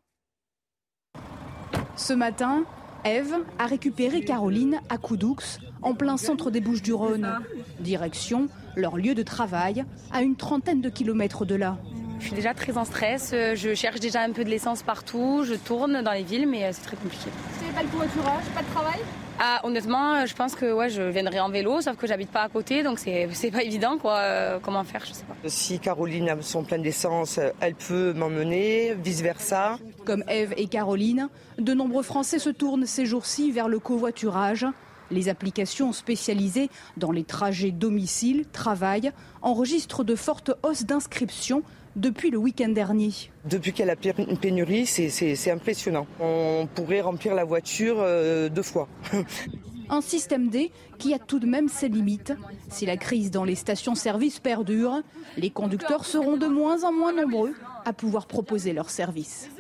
Ce 1.97 2.13
matin, 2.13 2.65
Eve 3.05 3.37
a 3.59 3.67
récupéré 3.67 4.23
Caroline 4.23 4.81
à 4.89 4.97
Coudoux, 4.97 5.37
en 5.83 5.95
plein 5.95 6.17
centre 6.17 6.51
des 6.51 6.61
Bouches-du-Rhône. 6.61 7.39
Direction 7.81 8.49
leur 8.77 8.97
lieu 8.97 9.15
de 9.15 9.23
travail, 9.23 9.85
à 10.13 10.23
une 10.23 10.37
trentaine 10.37 10.81
de 10.81 10.89
kilomètres 10.89 11.45
de 11.45 11.55
là. 11.55 11.77
Je 12.19 12.27
suis 12.27 12.35
déjà 12.35 12.55
très 12.55 12.79
en 12.79 12.85
stress, 12.85 13.35
je 13.55 13.75
cherche 13.75 14.01
déjà 14.01 14.23
un 14.23 14.33
peu 14.33 14.45
de 14.45 14.49
l'essence 14.49 14.83
partout, 14.83 15.45
je 15.45 15.55
tourne 15.55 16.03
dans 16.03 16.13
les 16.13 16.23
villes, 16.23 16.49
mais 16.49 16.73
c'est 16.73 16.83
très 16.83 16.97
compliqué. 16.97 17.29
C'est 17.61 17.75
pas 17.75 17.83
le 17.83 17.89
covoiturage, 17.89 18.45
pas 18.55 18.63
de 18.63 18.69
travail? 18.69 19.01
Ah, 19.47 19.61
honnêtement, 19.63 20.25
je 20.25 20.35
pense 20.35 20.55
que 20.55 20.73
ouais, 20.73 20.89
je 20.89 21.03
viendrai 21.03 21.39
en 21.39 21.51
vélo, 21.51 21.83
sauf 21.83 21.99
que 21.99 22.07
j'habite 22.07 22.31
pas 22.31 22.41
à 22.41 22.49
côté, 22.49 22.83
donc 22.83 22.99
c'est, 22.99 23.29
c'est 23.33 23.51
pas 23.51 23.63
évident 23.63 23.99
quoi. 23.99 24.17
Euh, 24.17 24.59
comment 24.63 24.83
faire, 24.85 25.05
je 25.05 25.13
sais 25.13 25.25
pas. 25.25 25.35
Si 25.47 25.79
Caroline 25.79 26.31
a 26.31 26.41
son 26.41 26.65
plein 26.65 26.79
d'essence, 26.79 27.39
elle 27.61 27.75
peut 27.75 28.15
m'emmener, 28.15 28.95
vice 28.95 29.21
versa. 29.21 29.79
Comme 30.07 30.25
Eve 30.29 30.55
et 30.57 30.67
Caroline, 30.67 31.29
de 31.59 31.75
nombreux 31.75 32.03
Français 32.03 32.39
se 32.39 32.49
tournent 32.49 32.87
ces 32.87 33.05
jours-ci 33.05 33.53
vers 33.53 33.69
le 33.69 33.79
covoiturage. 33.79 34.67
Les 35.11 35.29
applications 35.29 35.93
spécialisées 35.93 36.71
dans 36.97 37.13
les 37.13 37.25
trajets 37.25 37.71
domicile-travail 37.71 39.13
enregistrent 39.43 40.05
de 40.05 40.15
fortes 40.15 40.53
hausses 40.63 40.85
d'inscriptions 40.85 41.63
depuis 41.97 42.31
le 42.31 42.39
week-end 42.39 42.69
dernier. 42.69 43.11
Depuis 43.45 43.73
qu'il 43.73 43.87
y 43.87 43.89
a 43.89 43.95
la 43.95 44.37
pénurie, 44.37 44.87
c'est 44.87 45.51
impressionnant. 45.51 46.07
On 46.21 46.69
pourrait 46.75 47.01
remplir 47.01 47.35
la 47.35 47.45
voiture 47.45 47.97
euh, 48.01 48.49
deux 48.49 48.63
fois. 48.63 48.89
Un 49.91 50.01
système 50.01 50.49
D 50.49 50.73
qui 50.99 51.13
a 51.13 51.19
tout 51.19 51.39
de 51.39 51.47
même 51.47 51.69
ses 51.69 51.89
limites. 51.89 52.33
Si 52.71 52.87
la 52.87 52.97
crise 52.97 53.31
dans 53.31 53.45
les 53.45 53.55
stations-service 53.55 54.41
perdure, 54.41 55.03
les 55.37 55.51
conducteurs 55.51 56.07
seront 56.07 56.39
de 56.39 56.47
moins 56.47 56.85
en 56.85 56.93
moins 56.93 57.13
nombreux 57.13 57.55
à 57.85 57.93
pouvoir 57.93 58.27
proposer 58.27 58.73
leurs 58.73 58.89
services. 58.89 59.51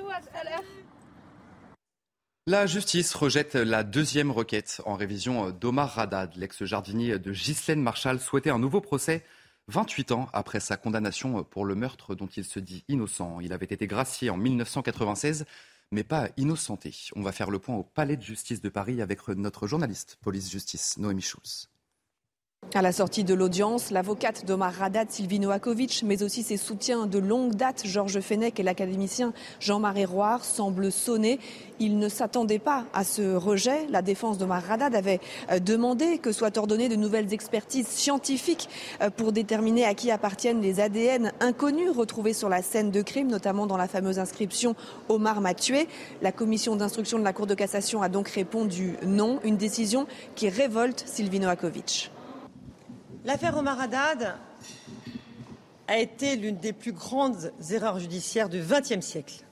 La 2.46 2.66
justice 2.66 3.14
rejette 3.14 3.54
la 3.54 3.84
deuxième 3.84 4.30
requête 4.30 4.80
en 4.86 4.94
révision 4.94 5.50
d'Omar 5.50 5.90
Radad. 5.90 6.30
L'ex-jardinier 6.36 7.18
de 7.18 7.32
Ghislaine 7.32 7.80
Marshall 7.80 8.18
souhaitait 8.18 8.50
un 8.50 8.58
nouveau 8.58 8.80
procès 8.80 9.24
28 9.68 10.12
ans 10.12 10.28
après 10.32 10.60
sa 10.60 10.76
condamnation 10.76 11.42
pour 11.44 11.64
le 11.64 11.74
meurtre 11.74 12.14
dont 12.14 12.26
il 12.26 12.44
se 12.44 12.58
dit 12.58 12.84
innocent. 12.88 13.40
Il 13.40 13.52
avait 13.52 13.66
été 13.66 13.86
gracié 13.86 14.30
en 14.30 14.36
1996, 14.36 15.46
mais 15.90 16.04
pas 16.04 16.28
innocenté. 16.36 16.94
On 17.16 17.22
va 17.22 17.32
faire 17.32 17.50
le 17.50 17.58
point 17.58 17.76
au 17.76 17.82
Palais 17.82 18.16
de 18.16 18.22
justice 18.22 18.60
de 18.60 18.68
Paris 18.68 19.00
avec 19.00 19.26
notre 19.28 19.66
journaliste 19.66 20.18
police-justice, 20.20 20.98
Noémie 20.98 21.22
Schulz. 21.22 21.70
À 22.72 22.82
la 22.82 22.90
sortie 22.90 23.22
de 23.22 23.34
l'audience, 23.34 23.92
l'avocate 23.92 24.44
d'Omar 24.46 24.72
Radat, 24.72 25.04
Sylvie 25.08 25.38
Noakovic, 25.38 26.02
mais 26.04 26.24
aussi 26.24 26.42
ses 26.42 26.56
soutiens 26.56 27.06
de 27.06 27.20
longue 27.20 27.54
date, 27.54 27.82
Georges 27.84 28.18
Fenech 28.18 28.58
et 28.58 28.64
l'académicien 28.64 29.32
Jean-Marie 29.60 30.06
Roire, 30.06 30.44
semblent 30.44 30.90
sonner. 30.90 31.38
Ils 31.78 31.98
ne 31.98 32.08
s'attendaient 32.08 32.58
pas 32.58 32.84
à 32.92 33.04
ce 33.04 33.36
rejet. 33.36 33.86
La 33.90 34.02
défense 34.02 34.38
d'Omar 34.38 34.60
Radad 34.60 34.92
avait 34.96 35.20
euh, 35.52 35.60
demandé 35.60 36.18
que 36.18 36.32
soient 36.32 36.58
ordonnées 36.58 36.88
de 36.88 36.96
nouvelles 36.96 37.32
expertises 37.32 37.86
scientifiques 37.86 38.68
euh, 39.02 39.08
pour 39.08 39.30
déterminer 39.30 39.84
à 39.84 39.94
qui 39.94 40.10
appartiennent 40.10 40.60
les 40.60 40.80
ADN 40.80 41.32
inconnus 41.38 41.90
retrouvés 41.90 42.32
sur 42.32 42.48
la 42.48 42.60
scène 42.60 42.90
de 42.90 43.02
crime, 43.02 43.28
notamment 43.28 43.68
dans 43.68 43.76
la 43.76 43.86
fameuse 43.86 44.18
inscription 44.18 44.74
Omar 45.08 45.40
m'a 45.40 45.54
tué. 45.54 45.86
La 46.22 46.32
commission 46.32 46.74
d'instruction 46.74 47.20
de 47.20 47.24
la 47.24 47.32
Cour 47.32 47.46
de 47.46 47.54
cassation 47.54 48.02
a 48.02 48.08
donc 48.08 48.28
répondu 48.30 48.96
non, 49.06 49.38
une 49.44 49.56
décision 49.56 50.08
qui 50.34 50.48
révolte 50.48 51.04
Sylvie 51.06 51.38
Noakovic. 51.38 52.10
L'affaire 53.24 53.56
Omar 53.56 53.80
Haddad 53.80 54.34
a 55.88 55.98
été 55.98 56.36
l'une 56.36 56.58
des 56.58 56.74
plus 56.74 56.92
grandes 56.92 57.52
erreurs 57.70 57.98
judiciaires 57.98 58.50
du 58.50 58.60
XXe 58.60 59.00
siècle. 59.00 59.44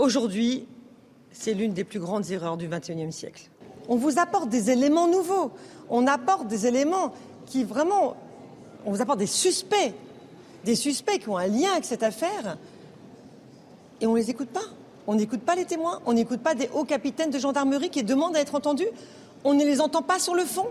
Aujourd'hui, 0.00 0.66
c'est 1.30 1.54
l'une 1.54 1.72
des 1.72 1.84
plus 1.84 2.00
grandes 2.00 2.28
erreurs 2.32 2.56
du 2.56 2.66
XXIe 2.66 3.12
siècle. 3.12 3.48
On 3.88 3.94
vous 3.94 4.18
apporte 4.18 4.48
des 4.48 4.70
éléments 4.70 5.06
nouveaux, 5.06 5.52
on 5.88 6.08
apporte 6.08 6.48
des 6.48 6.66
éléments 6.66 7.14
qui 7.46 7.62
vraiment, 7.62 8.16
on 8.84 8.90
vous 8.90 9.00
apporte 9.00 9.20
des 9.20 9.26
suspects, 9.26 9.94
des 10.64 10.74
suspects 10.74 11.20
qui 11.20 11.28
ont 11.28 11.36
un 11.36 11.46
lien 11.46 11.70
avec 11.70 11.84
cette 11.84 12.02
affaire, 12.02 12.58
et 14.00 14.08
on 14.08 14.14
ne 14.14 14.18
les 14.18 14.30
écoute 14.30 14.48
pas. 14.48 14.66
On 15.06 15.14
n'écoute 15.14 15.42
pas 15.42 15.54
les 15.54 15.64
témoins, 15.64 16.00
on 16.06 16.12
n'écoute 16.12 16.40
pas 16.40 16.56
des 16.56 16.68
hauts 16.74 16.84
capitaines 16.84 17.30
de 17.30 17.38
gendarmerie 17.38 17.88
qui 17.88 18.02
demandent 18.02 18.36
à 18.36 18.40
être 18.40 18.56
entendus, 18.56 18.88
on 19.44 19.54
ne 19.54 19.64
les 19.64 19.80
entend 19.80 20.02
pas 20.02 20.18
sur 20.18 20.34
le 20.34 20.44
fond. 20.44 20.66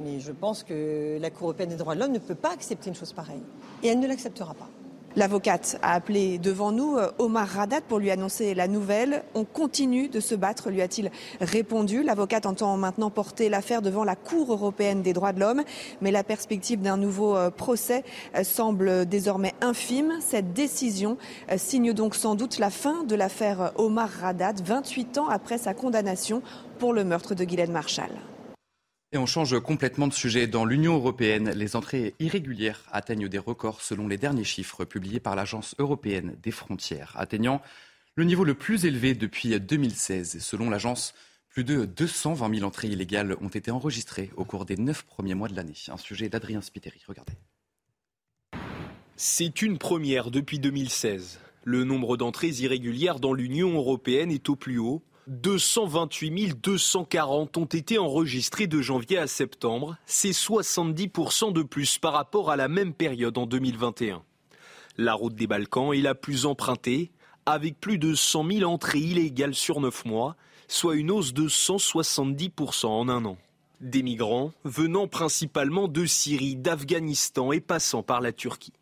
Mais 0.00 0.20
je 0.20 0.32
pense 0.32 0.62
que 0.62 1.18
la 1.20 1.30
Cour 1.30 1.48
européenne 1.48 1.70
des 1.70 1.76
droits 1.76 1.94
de 1.94 2.00
l'homme 2.00 2.12
ne 2.12 2.18
peut 2.18 2.34
pas 2.34 2.52
accepter 2.52 2.88
une 2.88 2.96
chose 2.96 3.12
pareille. 3.12 3.42
Et 3.82 3.88
elle 3.88 4.00
ne 4.00 4.06
l'acceptera 4.08 4.54
pas. 4.54 4.68
L'avocate 5.16 5.78
a 5.80 5.92
appelé 5.92 6.38
devant 6.38 6.72
nous 6.72 6.96
euh, 6.96 7.12
Omar 7.18 7.46
Radat 7.46 7.82
pour 7.82 8.00
lui 8.00 8.10
annoncer 8.10 8.52
la 8.52 8.66
nouvelle. 8.66 9.22
On 9.36 9.44
continue 9.44 10.08
de 10.08 10.18
se 10.18 10.34
battre, 10.34 10.70
lui 10.70 10.82
a-t-il 10.82 11.12
répondu. 11.40 12.02
L'avocate 12.02 12.46
entend 12.46 12.76
maintenant 12.76 13.10
porter 13.10 13.48
l'affaire 13.48 13.80
devant 13.80 14.02
la 14.02 14.16
Cour 14.16 14.50
européenne 14.52 15.02
des 15.02 15.12
droits 15.12 15.32
de 15.32 15.38
l'homme, 15.38 15.62
mais 16.00 16.10
la 16.10 16.24
perspective 16.24 16.82
d'un 16.82 16.96
nouveau 16.96 17.36
euh, 17.36 17.50
procès 17.50 18.02
euh, 18.34 18.42
semble 18.42 19.06
désormais 19.06 19.54
infime. 19.60 20.14
Cette 20.20 20.52
décision 20.52 21.16
signe 21.56 21.92
donc 21.92 22.16
sans 22.16 22.34
doute 22.34 22.58
la 22.58 22.70
fin 22.70 23.04
de 23.04 23.14
l'affaire 23.14 23.70
Omar 23.76 24.08
Radat, 24.08 24.54
28 24.64 25.18
ans 25.18 25.28
après 25.28 25.58
sa 25.58 25.74
condamnation 25.74 26.42
pour 26.80 26.92
le 26.92 27.04
meurtre 27.04 27.36
de 27.36 27.44
Guylaine 27.44 27.70
Marshall. 27.70 28.10
Et 29.14 29.18
on 29.18 29.26
change 29.26 29.60
complètement 29.60 30.08
de 30.08 30.12
sujet. 30.12 30.48
Dans 30.48 30.64
l'Union 30.64 30.96
européenne, 30.96 31.50
les 31.50 31.76
entrées 31.76 32.14
irrégulières 32.18 32.82
atteignent 32.90 33.28
des 33.28 33.38
records 33.38 33.80
selon 33.80 34.08
les 34.08 34.18
derniers 34.18 34.42
chiffres 34.42 34.84
publiés 34.84 35.20
par 35.20 35.36
l'Agence 35.36 35.76
européenne 35.78 36.36
des 36.42 36.50
frontières, 36.50 37.12
atteignant 37.14 37.62
le 38.16 38.24
niveau 38.24 38.42
le 38.42 38.54
plus 38.54 38.86
élevé 38.86 39.14
depuis 39.14 39.60
2016. 39.60 40.40
Selon 40.40 40.68
l'agence, 40.68 41.14
plus 41.48 41.62
de 41.62 41.84
220 41.84 42.56
000 42.56 42.66
entrées 42.66 42.88
illégales 42.88 43.36
ont 43.40 43.46
été 43.46 43.70
enregistrées 43.70 44.30
au 44.36 44.44
cours 44.44 44.64
des 44.64 44.76
neuf 44.76 45.04
premiers 45.04 45.34
mois 45.34 45.46
de 45.46 45.54
l'année. 45.54 45.74
Un 45.86 45.96
sujet 45.96 46.28
d'Adrien 46.28 46.60
Spiteri. 46.60 47.00
Regardez. 47.06 47.34
C'est 49.14 49.62
une 49.62 49.78
première 49.78 50.32
depuis 50.32 50.58
2016. 50.58 51.38
Le 51.62 51.84
nombre 51.84 52.16
d'entrées 52.16 52.48
irrégulières 52.48 53.20
dans 53.20 53.32
l'Union 53.32 53.74
européenne 53.74 54.32
est 54.32 54.48
au 54.48 54.56
plus 54.56 54.78
haut 54.78 55.04
228 55.26 56.60
240 56.60 57.56
ont 57.56 57.64
été 57.64 57.98
enregistrés 57.98 58.66
de 58.66 58.80
janvier 58.80 59.18
à 59.18 59.26
septembre. 59.26 59.96
C'est 60.06 60.30
70% 60.30 61.52
de 61.52 61.62
plus 61.62 61.98
par 61.98 62.12
rapport 62.12 62.50
à 62.50 62.56
la 62.56 62.68
même 62.68 62.92
période 62.92 63.38
en 63.38 63.46
2021. 63.46 64.22
La 64.98 65.14
route 65.14 65.34
des 65.34 65.46
Balkans 65.46 65.92
est 65.92 66.02
la 66.02 66.14
plus 66.14 66.46
empruntée, 66.46 67.10
avec 67.46 67.80
plus 67.80 67.98
de 67.98 68.14
100 68.14 68.50
000 68.52 68.70
entrées 68.70 69.00
illégales 69.00 69.54
sur 69.54 69.80
9 69.80 70.04
mois, 70.04 70.36
soit 70.68 70.96
une 70.96 71.10
hausse 71.10 71.32
de 71.32 71.48
170% 71.48 72.86
en 72.86 73.08
un 73.08 73.24
an. 73.24 73.38
Des 73.80 74.02
migrants 74.02 74.52
venant 74.64 75.08
principalement 75.08 75.88
de 75.88 76.06
Syrie, 76.06 76.56
d'Afghanistan 76.56 77.52
et 77.52 77.60
passant 77.60 78.02
par 78.02 78.20
la 78.20 78.32
Turquie. 78.32 78.72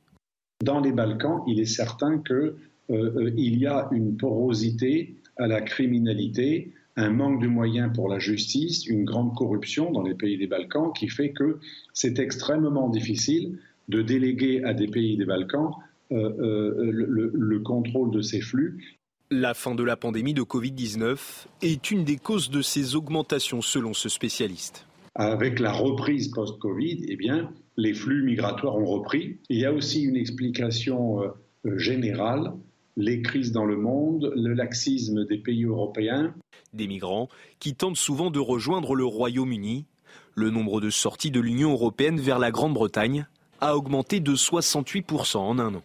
Dans 0.63 0.81
les 0.81 0.93
Balkans, 0.93 1.43
il 1.47 1.61
est 1.61 1.67
certain 1.67 2.19
qu'il 2.19 2.35
euh, 2.37 2.57
euh, 2.91 3.33
y 3.37 3.67
a 3.67 3.89
une 3.91 4.17
porosité 4.17 5.17
à 5.37 5.47
la 5.47 5.61
criminalité, 5.61 6.73
un 6.97 7.11
manque 7.11 7.41
de 7.41 7.47
moyens 7.47 7.91
pour 7.95 8.09
la 8.09 8.19
justice, 8.19 8.87
une 8.87 9.05
grande 9.05 9.35
corruption 9.35 9.91
dans 9.91 10.03
les 10.03 10.15
pays 10.15 10.37
des 10.37 10.47
Balkans 10.47 10.93
qui 10.95 11.09
fait 11.09 11.31
que 11.31 11.59
c'est 11.95 12.19
extrêmement 12.19 12.89
difficile 12.89 13.59
de 13.89 14.03
déléguer 14.03 14.63
à 14.65 14.75
des 14.75 14.89
pays 14.89 15.17
des 15.17 15.25
Balkans 15.25 15.71
euh, 16.13 16.31
euh, 16.41 16.91
le, 16.93 17.59
contrôle 17.61 18.11
de 18.11 18.21
ces 18.21 18.41
flux. 18.41 18.99
La 19.31 19.55
fin 19.55 19.75
de 19.75 19.83
la 19.83 19.97
pandémie 19.97 20.35
de 20.35 20.43
Covid-19 20.43 21.47
est 21.63 21.91
une 21.91 22.05
des 22.05 22.17
causes 22.17 22.51
de 22.51 22.61
ces 22.61 22.97
augmentations 22.97 23.63
selon 23.63 23.95
ce 23.95 24.11
spécialiste. 24.11 24.87
Avec 25.15 25.59
la 25.59 25.73
reprise 25.73 26.29
post-Covid, 26.29 27.07
eh 27.09 27.17
bien, 27.17 27.51
les 27.79 27.95
flux 27.95 28.25
migratoires 28.25 28.77
ont 28.77 28.85
repris. 28.85 29.39
Il 29.49 29.59
y 29.59 29.65
a 29.65 29.73
aussi 29.73 30.03
une 30.03 30.17
explication 30.17 31.23
euh, 31.23 31.79
générale 31.79 32.53
les 32.97 33.23
crises 33.23 33.53
dans 33.53 33.65
le 33.65 33.77
monde, 33.77 34.33
le 34.37 34.53
laxisme 34.55 35.25
des 35.27 35.39
pays 35.39 35.65
européens. 35.65 36.35
Des 36.73 36.87
migrants 36.87 37.29
qui 37.59 37.75
tentent 37.75 37.97
souvent 37.97 38.31
de 38.31 38.39
rejoindre 38.39 38.95
le 38.95 39.05
Royaume-Uni. 39.05 39.87
Le 40.35 40.51
nombre 40.51 40.81
de 40.81 40.91
sorties 40.91 41.31
de 41.31 41.41
l'Union 41.41 41.73
européenne 41.73 42.21
vers 42.21 42.39
la 42.39 42.51
Grande-Bretagne 42.51 43.27
a 43.61 43.77
augmenté 43.77 44.21
de 44.21 44.35
68% 44.35 45.37
en 45.37 45.59
un 45.59 45.75
an. 45.77 45.83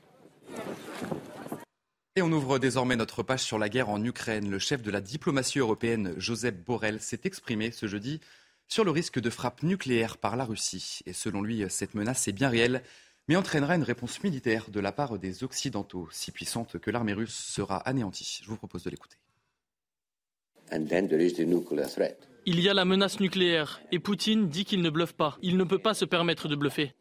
Et 2.15 2.21
on 2.21 2.31
ouvre 2.31 2.57
désormais 2.57 2.95
notre 2.95 3.21
page 3.21 3.43
sur 3.43 3.59
la 3.59 3.69
guerre 3.69 3.89
en 3.89 4.03
Ukraine. 4.03 4.49
Le 4.49 4.57
chef 4.57 4.81
de 4.81 4.89
la 4.89 5.01
diplomatie 5.01 5.59
européenne, 5.59 6.13
Joseph 6.17 6.55
Borrell, 6.65 6.99
s'est 6.99 7.21
exprimé 7.25 7.71
ce 7.71 7.85
jeudi 7.85 8.19
sur 8.67 8.83
le 8.83 8.91
risque 8.91 9.19
de 9.19 9.29
frappe 9.29 9.63
nucléaire 9.63 10.17
par 10.17 10.35
la 10.35 10.43
Russie. 10.43 10.99
Et 11.05 11.13
selon 11.13 11.41
lui, 11.41 11.63
cette 11.69 11.93
menace 11.93 12.27
est 12.27 12.33
bien 12.33 12.49
réelle 12.49 12.81
mais 13.27 13.35
entraînera 13.35 13.75
une 13.75 13.83
réponse 13.83 14.23
militaire 14.23 14.69
de 14.69 14.79
la 14.79 14.91
part 14.91 15.19
des 15.19 15.43
Occidentaux, 15.43 16.07
si 16.11 16.31
puissante 16.31 16.77
que 16.79 16.91
l'armée 16.91 17.13
russe 17.13 17.35
sera 17.35 17.77
anéantie. 17.77 18.41
Je 18.43 18.49
vous 18.49 18.57
propose 18.57 18.83
de 18.83 18.89
l'écouter. 18.89 19.17
Il 22.45 22.59
y 22.59 22.69
a 22.69 22.73
la 22.73 22.85
menace 22.85 23.19
nucléaire 23.19 23.81
et 23.91 23.99
Poutine 23.99 24.47
dit 24.47 24.65
qu'il 24.65 24.81
ne 24.81 24.89
bluffe 24.89 25.13
pas. 25.13 25.37
Il 25.41 25.57
ne 25.57 25.63
peut 25.63 25.79
pas 25.79 25.93
se 25.93 26.05
permettre 26.05 26.47
de 26.47 26.55
bluffer. 26.55 26.93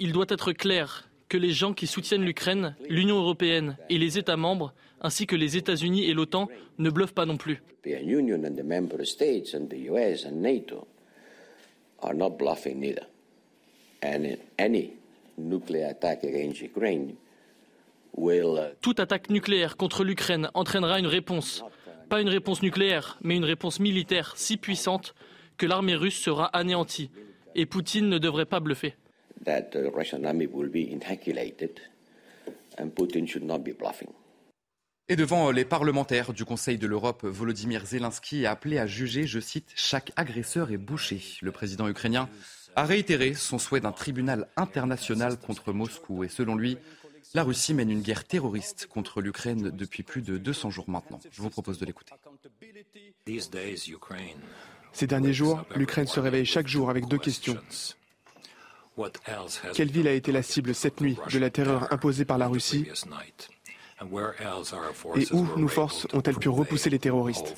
Il 0.00 0.12
doit 0.12 0.26
être 0.28 0.52
clair 0.52 1.10
que 1.28 1.36
les 1.36 1.50
gens 1.50 1.74
qui 1.74 1.86
soutiennent 1.86 2.24
l'Ukraine, 2.24 2.74
l'Union 2.88 3.18
européenne 3.18 3.76
et 3.90 3.98
les 3.98 4.18
États 4.18 4.36
membres, 4.36 4.72
ainsi 5.00 5.26
que 5.26 5.36
les 5.36 5.56
États-Unis 5.56 6.04
et 6.04 6.14
l'OTAN, 6.14 6.48
ne 6.78 6.90
bluffent 6.90 7.14
pas 7.14 7.26
non 7.26 7.36
plus. 7.36 7.62
Toute 18.80 19.00
attaque 19.00 19.30
nucléaire 19.30 19.76
contre 19.76 20.04
l'Ukraine 20.04 20.50
entraînera 20.54 20.98
une 20.98 21.06
réponse. 21.06 21.64
Pas 22.08 22.20
une 22.20 22.28
réponse 22.28 22.62
nucléaire, 22.62 23.18
mais 23.22 23.36
une 23.36 23.44
réponse 23.44 23.80
militaire 23.80 24.32
si 24.36 24.56
puissante 24.56 25.14
que 25.56 25.66
l'armée 25.66 25.94
russe 25.94 26.18
sera 26.18 26.46
anéantie. 26.46 27.10
Et 27.54 27.66
Poutine 27.66 28.08
ne 28.08 28.18
devrait 28.18 28.46
pas 28.46 28.60
bluffer 28.60 28.94
that 29.44 29.70
the 29.72 29.90
Russian 29.94 30.24
army 30.24 30.46
will 30.46 30.70
be 30.70 30.90
inoculated 30.90 31.80
and 32.78 32.90
Putin 32.90 33.26
should 33.26 33.44
not 33.44 33.58
be 33.58 33.72
bluffing. 33.76 34.10
Et 35.10 35.16
devant 35.16 35.50
les 35.50 35.64
parlementaires 35.64 36.34
du 36.34 36.44
Conseil 36.44 36.76
de 36.76 36.86
l'Europe, 36.86 37.24
Volodymyr 37.24 37.86
Zelensky 37.86 38.44
a 38.44 38.50
appelé 38.50 38.78
à 38.78 38.86
juger, 38.86 39.26
je 39.26 39.40
cite, 39.40 39.72
chaque 39.74 40.12
agresseur 40.16 40.70
est 40.70 40.76
bouché. 40.76 41.22
Le 41.40 41.50
président 41.50 41.88
ukrainien 41.88 42.28
a 42.76 42.84
réitéré 42.84 43.32
son 43.32 43.58
souhait 43.58 43.80
d'un 43.80 43.92
tribunal 43.92 44.48
international 44.56 45.38
contre 45.38 45.72
Moscou. 45.72 46.24
Et 46.24 46.28
selon 46.28 46.56
lui, 46.56 46.76
la 47.32 47.42
Russie 47.42 47.72
mène 47.72 47.90
une 47.90 48.02
guerre 48.02 48.24
terroriste 48.24 48.86
contre 48.86 49.22
l'Ukraine 49.22 49.70
depuis 49.70 50.02
plus 50.02 50.20
de 50.20 50.36
200 50.36 50.70
jours 50.70 50.90
maintenant. 50.90 51.20
Je 51.30 51.40
vous 51.40 51.50
propose 51.50 51.78
de 51.78 51.86
l'écouter. 51.86 52.12
Ces 54.92 55.06
derniers 55.06 55.32
jours, 55.32 55.64
l'Ukraine 55.74 56.06
se 56.06 56.20
réveille 56.20 56.44
chaque 56.46 56.68
jour 56.68 56.90
avec 56.90 57.06
deux 57.08 57.18
questions. 57.18 57.56
Quelle 59.74 59.90
ville 59.90 60.08
a 60.08 60.12
été 60.12 60.32
la 60.32 60.42
cible 60.42 60.74
cette 60.74 61.00
nuit 61.00 61.16
de 61.32 61.38
la 61.38 61.50
terreur 61.50 61.92
imposée 61.92 62.24
par 62.24 62.38
la 62.38 62.48
Russie 62.48 62.86
et 65.16 65.26
où 65.32 65.46
nos 65.56 65.68
forces 65.68 66.06
ont-elles 66.12 66.36
pu 66.36 66.48
repousser 66.48 66.90
les 66.90 66.98
terroristes 66.98 67.54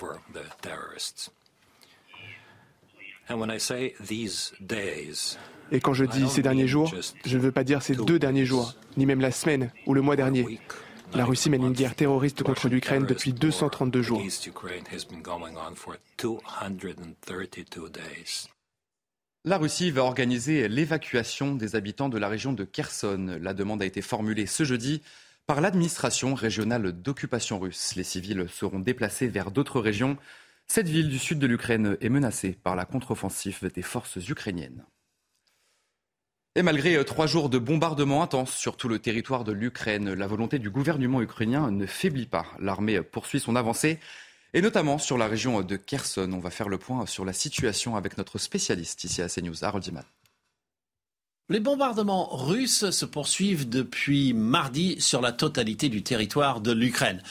Et 5.72 5.80
quand 5.80 5.92
je 5.92 6.04
dis 6.04 6.28
ces 6.28 6.42
derniers 6.42 6.66
jours, 6.66 6.92
je 7.24 7.36
ne 7.36 7.42
veux 7.42 7.52
pas 7.52 7.64
dire 7.64 7.82
ces 7.82 7.94
deux 7.94 8.18
derniers 8.18 8.46
jours, 8.46 8.74
ni 8.96 9.06
même 9.06 9.20
la 9.20 9.30
semaine 9.30 9.70
ou 9.86 9.94
le 9.94 10.02
mois 10.02 10.16
dernier. 10.16 10.58
La 11.14 11.24
Russie 11.24 11.50
mène 11.50 11.64
une 11.64 11.72
guerre 11.72 11.94
terroriste 11.94 12.42
contre 12.42 12.68
l'Ukraine 12.68 13.04
depuis 13.04 13.32
232 13.32 14.02
jours. 14.02 14.22
La 19.46 19.56
Russie 19.56 19.90
va 19.90 20.02
organiser 20.02 20.68
l'évacuation 20.68 21.54
des 21.54 21.74
habitants 21.74 22.10
de 22.10 22.18
la 22.18 22.28
région 22.28 22.52
de 22.52 22.64
Kherson. 22.64 23.38
La 23.40 23.54
demande 23.54 23.80
a 23.80 23.86
été 23.86 24.02
formulée 24.02 24.44
ce 24.44 24.64
jeudi 24.64 25.00
par 25.46 25.62
l'administration 25.62 26.34
régionale 26.34 26.92
d'occupation 26.92 27.58
russe. 27.58 27.94
Les 27.96 28.04
civils 28.04 28.46
seront 28.50 28.80
déplacés 28.80 29.28
vers 29.28 29.50
d'autres 29.50 29.80
régions. 29.80 30.18
Cette 30.66 30.88
ville 30.88 31.08
du 31.08 31.18
sud 31.18 31.38
de 31.38 31.46
l'Ukraine 31.46 31.96
est 32.02 32.10
menacée 32.10 32.52
par 32.52 32.76
la 32.76 32.84
contre-offensive 32.84 33.70
des 33.74 33.80
forces 33.80 34.16
ukrainiennes. 34.28 34.84
Et 36.54 36.62
malgré 36.62 37.02
trois 37.06 37.26
jours 37.26 37.48
de 37.48 37.58
bombardements 37.58 38.22
intenses 38.22 38.54
sur 38.54 38.76
tout 38.76 38.88
le 38.88 38.98
territoire 38.98 39.44
de 39.44 39.52
l'Ukraine, 39.52 40.12
la 40.12 40.26
volonté 40.26 40.58
du 40.58 40.68
gouvernement 40.68 41.22
ukrainien 41.22 41.70
ne 41.70 41.86
faiblit 41.86 42.26
pas. 42.26 42.44
L'armée 42.58 43.00
poursuit 43.00 43.40
son 43.40 43.56
avancée, 43.56 44.00
et 44.52 44.62
notamment 44.62 44.98
sur 44.98 45.18
la 45.18 45.28
région 45.28 45.62
de 45.62 45.76
Kherson. 45.76 46.30
On 46.32 46.40
va 46.40 46.50
faire 46.50 46.68
le 46.68 46.78
point 46.78 47.06
sur 47.06 47.24
la 47.24 47.32
situation 47.32 47.96
avec 47.96 48.18
notre 48.18 48.38
spécialiste 48.38 49.04
ici 49.04 49.22
à 49.22 49.28
CNews, 49.28 49.64
Harold. 49.64 49.90
Les 51.48 51.60
bombardements 51.60 52.28
russes 52.36 52.90
se 52.90 53.04
poursuivent 53.04 53.68
depuis 53.68 54.32
mardi 54.32 55.00
sur 55.00 55.20
la 55.20 55.32
totalité 55.32 55.88
du 55.88 56.02
territoire 56.02 56.60
de 56.60 56.72
l'Ukraine. 56.72 57.22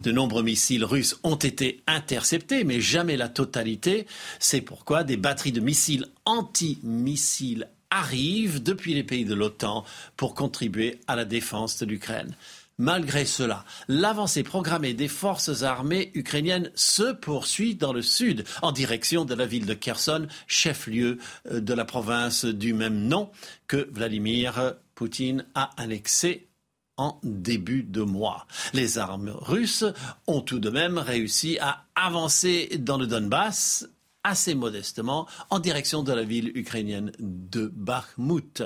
De 0.00 0.12
nombreux 0.12 0.42
missiles 0.42 0.84
russes 0.84 1.18
ont 1.22 1.36
été 1.36 1.82
interceptés, 1.86 2.64
mais 2.64 2.80
jamais 2.80 3.16
la 3.16 3.28
totalité. 3.28 4.06
C'est 4.38 4.60
pourquoi 4.60 5.02
des 5.02 5.16
batteries 5.16 5.52
de 5.52 5.60
missiles 5.60 6.08
anti-missiles 6.26 7.68
arrivent 7.90 8.62
depuis 8.62 8.92
les 8.92 9.04
pays 9.04 9.24
de 9.24 9.34
l'OTAN 9.34 9.84
pour 10.16 10.34
contribuer 10.34 11.00
à 11.06 11.16
la 11.16 11.24
défense 11.24 11.78
de 11.78 11.86
l'Ukraine. 11.86 12.36
Malgré 12.78 13.24
cela, 13.24 13.64
l'avancée 13.86 14.42
programmée 14.42 14.94
des 14.94 15.06
forces 15.06 15.62
armées 15.62 16.10
ukrainiennes 16.14 16.72
se 16.74 17.12
poursuit 17.12 17.76
dans 17.76 17.92
le 17.92 18.02
sud, 18.02 18.44
en 18.62 18.72
direction 18.72 19.24
de 19.24 19.34
la 19.34 19.46
ville 19.46 19.66
de 19.66 19.74
Kherson, 19.74 20.26
chef-lieu 20.48 21.18
euh, 21.50 21.60
de 21.60 21.72
la 21.72 21.84
province 21.84 22.44
du 22.44 22.74
même 22.74 23.06
nom 23.06 23.30
que 23.68 23.88
Vladimir 23.92 24.74
Poutine 24.96 25.46
a 25.54 25.70
annexé 25.80 26.48
en 26.96 27.20
début 27.22 27.84
de 27.84 28.02
mois. 28.02 28.46
Les 28.72 28.98
armes 28.98 29.34
russes 29.36 29.84
ont 30.26 30.40
tout 30.40 30.58
de 30.58 30.70
même 30.70 30.98
réussi 30.98 31.58
à 31.60 31.84
avancer 31.94 32.76
dans 32.78 32.98
le 32.98 33.06
Donbass 33.06 33.86
assez 34.24 34.54
modestement 34.54 35.28
en 35.50 35.58
direction 35.58 36.02
de 36.02 36.12
la 36.12 36.24
ville 36.24 36.50
ukrainienne 36.54 37.12
de 37.18 37.70
Bakhmut. 37.74 38.64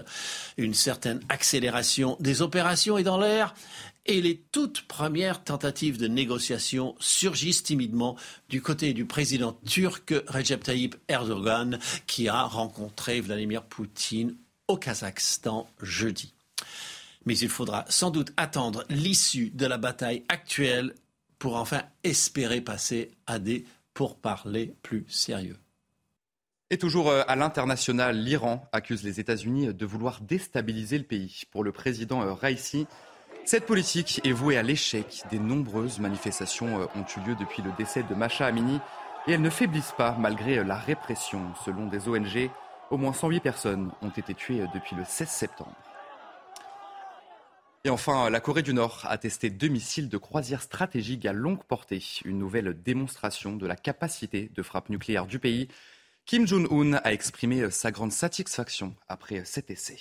Une 0.57 0.75
certaine 0.75 1.21
accélération 1.29 2.17
des 2.21 2.43
opérations 2.43 2.97
est 2.97 3.03
dans 3.03 3.19
l'air 3.19 3.55
et 4.09 4.23
les 4.23 4.39
toutes 4.51 4.83
premières 4.89 5.45
tentatives 5.45 5.99
de 5.99 6.09
négociation 6.09 6.97
surgissent 6.99 7.63
timidement 7.63 8.17
du 8.49 8.63
côté 8.63 8.95
du 8.95 9.05
président 9.05 9.53
turc 9.67 10.15
Recep 10.27 10.65
Tayyip 10.65 10.97
Erdogan 11.09 11.79
qui 12.07 12.29
a 12.29 12.43
rencontré 12.43 13.21
Vladimir 13.21 13.63
Poutine 13.63 14.35
au 14.67 14.79
Kazakhstan 14.79 15.69
jeudi. 15.83 16.35
Mais 17.27 17.39
il 17.39 17.51
faudra 17.51 17.85
sans 17.91 18.11
doute 18.11 18.33
attendre 18.39 18.85
l'issue 18.89 19.51
de 19.51 19.67
la 19.67 19.77
bataille 19.77 20.25
actuelle 20.31 20.95
pour 21.39 21.57
enfin 21.57 21.83
espérer 22.03 22.63
passer 22.63 23.11
à 23.27 23.39
des 23.39 23.67
pourparlers 23.93 24.75
plus 24.83 25.05
sérieux. 25.09 25.59
Et 26.71 26.79
toujours 26.79 27.09
euh, 27.09 27.23
à 27.29 27.37
l'international, 27.37 28.19
l'Iran 28.19 28.69
accuse 28.73 29.03
les 29.03 29.21
États-Unis 29.21 29.73
de 29.73 29.87
vouloir 29.87 30.21
déstabiliser 30.21 30.99
le 30.99 31.05
pays. 31.05 31.45
Pour 31.51 31.65
le 31.65 31.73
président 31.73 32.23
euh, 32.23 32.35
Raisi, 32.35 32.87
cette 33.49 33.65
politique 33.65 34.21
est 34.25 34.33
vouée 34.33 34.59
à 34.59 34.63
l'échec. 34.63 35.23
Des 35.31 35.39
nombreuses 35.39 36.01
manifestations 36.01 36.83
euh, 36.83 36.87
ont 36.95 37.07
eu 37.17 37.27
lieu 37.27 37.35
depuis 37.35 37.63
le 37.63 37.73
décès 37.79 38.03
de 38.03 38.15
Macha 38.15 38.45
Amini 38.45 38.79
et 39.27 39.33
elles 39.33 39.41
ne 39.41 39.49
faiblissent 39.49 39.95
pas 39.97 40.15
malgré 40.21 40.59
euh, 40.59 40.65
la 40.65 40.77
répression. 40.77 41.55
Selon 41.65 41.87
des 41.87 42.11
ONG, 42.11 42.51
au 42.91 42.99
moins 42.99 43.15
108 43.15 43.41
personnes 43.41 43.91
ont 44.03 44.11
été 44.11 44.35
tuées 44.35 44.61
euh, 44.61 44.67
depuis 44.75 44.97
le 44.97 45.03
16 45.03 45.27
septembre. 45.27 45.73
Et 47.85 47.89
enfin, 47.89 48.29
la 48.29 48.41
Corée 48.41 48.61
du 48.61 48.75
Nord 48.75 49.07
a 49.09 49.17
testé 49.17 49.49
deux 49.49 49.69
missiles 49.69 50.11
de 50.11 50.19
croisière 50.19 50.61
stratégique 50.61 51.25
à 51.25 51.33
longue 51.33 51.65
portée, 51.65 52.05
une 52.27 52.39
nouvelle 52.39 52.75
démonstration 52.83 53.57
de 53.57 53.67
la 53.67 53.77
capacité 53.77 54.51
de 54.55 54.63
frappe 54.63 54.91
nucléaire 54.91 55.25
du 55.25 55.39
pays. 55.39 55.69
Kim 56.27 56.47
Jong-un 56.47 57.01
a 57.03 57.15
exprimé 57.15 57.71
sa 57.71 57.93
grande 57.93 58.13
satisfaction 58.13 58.95
après 59.09 59.47
cet 59.47 59.71
essai. 59.71 59.97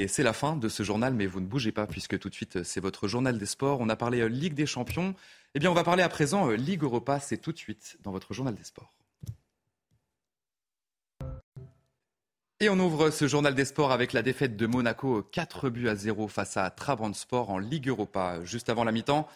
Et 0.00 0.08
c'est 0.08 0.22
la 0.22 0.32
fin 0.32 0.56
de 0.56 0.70
ce 0.70 0.82
journal, 0.82 1.12
mais 1.12 1.26
vous 1.26 1.40
ne 1.40 1.46
bougez 1.46 1.72
pas 1.72 1.86
puisque 1.86 2.18
tout 2.18 2.30
de 2.30 2.34
suite 2.34 2.62
c'est 2.62 2.80
votre 2.80 3.06
journal 3.06 3.36
des 3.36 3.44
sports. 3.44 3.82
On 3.82 3.90
a 3.90 3.96
parlé 3.96 4.22
euh, 4.22 4.30
Ligue 4.30 4.54
des 4.54 4.64
Champions. 4.64 5.14
Eh 5.54 5.58
bien, 5.58 5.70
on 5.70 5.74
va 5.74 5.84
parler 5.84 6.02
à 6.02 6.08
présent 6.08 6.48
euh, 6.48 6.54
Ligue 6.54 6.84
Europa. 6.84 7.20
C'est 7.20 7.36
tout 7.36 7.52
de 7.52 7.58
suite 7.58 7.98
dans 8.02 8.10
votre 8.10 8.32
journal 8.32 8.54
des 8.54 8.64
sports. 8.64 8.94
Et 12.60 12.70
on 12.70 12.78
ouvre 12.78 13.10
ce 13.10 13.28
journal 13.28 13.54
des 13.54 13.66
sports 13.66 13.92
avec 13.92 14.14
la 14.14 14.22
défaite 14.22 14.56
de 14.56 14.66
Monaco 14.66 15.22
4 15.22 15.68
buts 15.68 15.88
à 15.88 15.96
0 15.96 16.28
face 16.28 16.56
à 16.56 16.74
Sport 17.12 17.50
en 17.50 17.58
Ligue 17.58 17.88
Europa. 17.88 18.42
Juste 18.42 18.70
avant 18.70 18.84
la 18.84 18.92
mi-temps, 18.92 19.28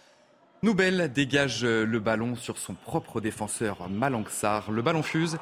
Noubel 0.63 1.13
dégage 1.13 1.63
euh, 1.65 1.85
le 1.85 2.01
ballon 2.01 2.37
sur 2.37 2.57
son 2.57 2.73
propre 2.73 3.21
défenseur 3.21 3.91
Malanksar. 3.91 4.71
Le 4.71 4.81
ballon 4.81 5.03
fuse 5.03 5.37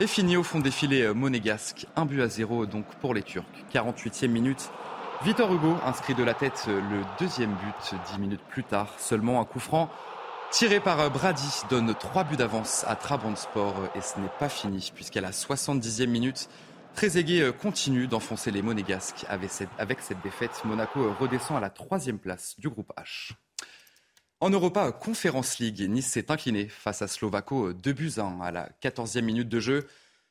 et 0.00 0.06
fini 0.06 0.36
au 0.36 0.42
fond 0.42 0.60
des 0.60 0.70
filets 0.70 1.02
euh, 1.02 1.14
monégasques. 1.14 1.86
Un 1.96 2.06
but 2.06 2.22
à 2.22 2.28
zéro 2.28 2.66
donc 2.66 2.86
pour 3.00 3.14
les 3.14 3.22
Turcs. 3.22 3.44
48e 3.72 4.28
minute. 4.28 4.70
Victor 5.24 5.52
Hugo 5.52 5.76
inscrit 5.84 6.14
de 6.14 6.22
la 6.22 6.34
tête 6.34 6.66
euh, 6.68 6.80
le 6.90 7.02
deuxième 7.18 7.50
but 7.50 7.98
dix 8.10 8.18
minutes 8.20 8.42
plus 8.48 8.62
tard. 8.62 8.94
Seulement 8.98 9.40
un 9.40 9.44
coup 9.44 9.58
franc 9.58 9.90
tiré 10.50 10.78
par 10.80 11.00
euh, 11.00 11.08
Brady 11.08 11.62
donne 11.68 11.94
trois 11.94 12.24
buts 12.24 12.36
d'avance 12.36 12.84
à 12.86 12.94
Trabantspor 12.94 13.74
et 13.96 14.00
ce 14.00 14.20
n'est 14.20 14.30
pas 14.38 14.48
fini 14.48 14.92
puisqu'à 14.94 15.20
la 15.20 15.32
70e 15.32 16.06
minute, 16.06 16.48
Trezeguet 16.94 17.52
continue 17.52 18.06
d'enfoncer 18.06 18.50
les 18.50 18.62
monégasques 18.62 19.26
avec 19.28 19.50
cette 19.50 20.22
défaite. 20.22 20.62
Monaco 20.64 21.12
redescend 21.20 21.56
à 21.56 21.60
la 21.60 21.70
troisième 21.70 22.18
place 22.18 22.54
du 22.58 22.68
groupe 22.68 22.92
H. 22.96 23.34
En 24.40 24.50
Europa 24.50 24.92
Conference 24.92 25.58
League, 25.58 25.84
Nice 25.90 26.06
s'est 26.06 26.30
incliné 26.30 26.68
face 26.68 27.02
à 27.02 27.08
Slovako 27.08 27.72
2 27.72 27.92
buts 27.92 28.12
1 28.18 28.40
à 28.40 28.52
la 28.52 28.68
14e 28.80 29.22
minute 29.22 29.48
de 29.48 29.58
jeu. 29.58 29.88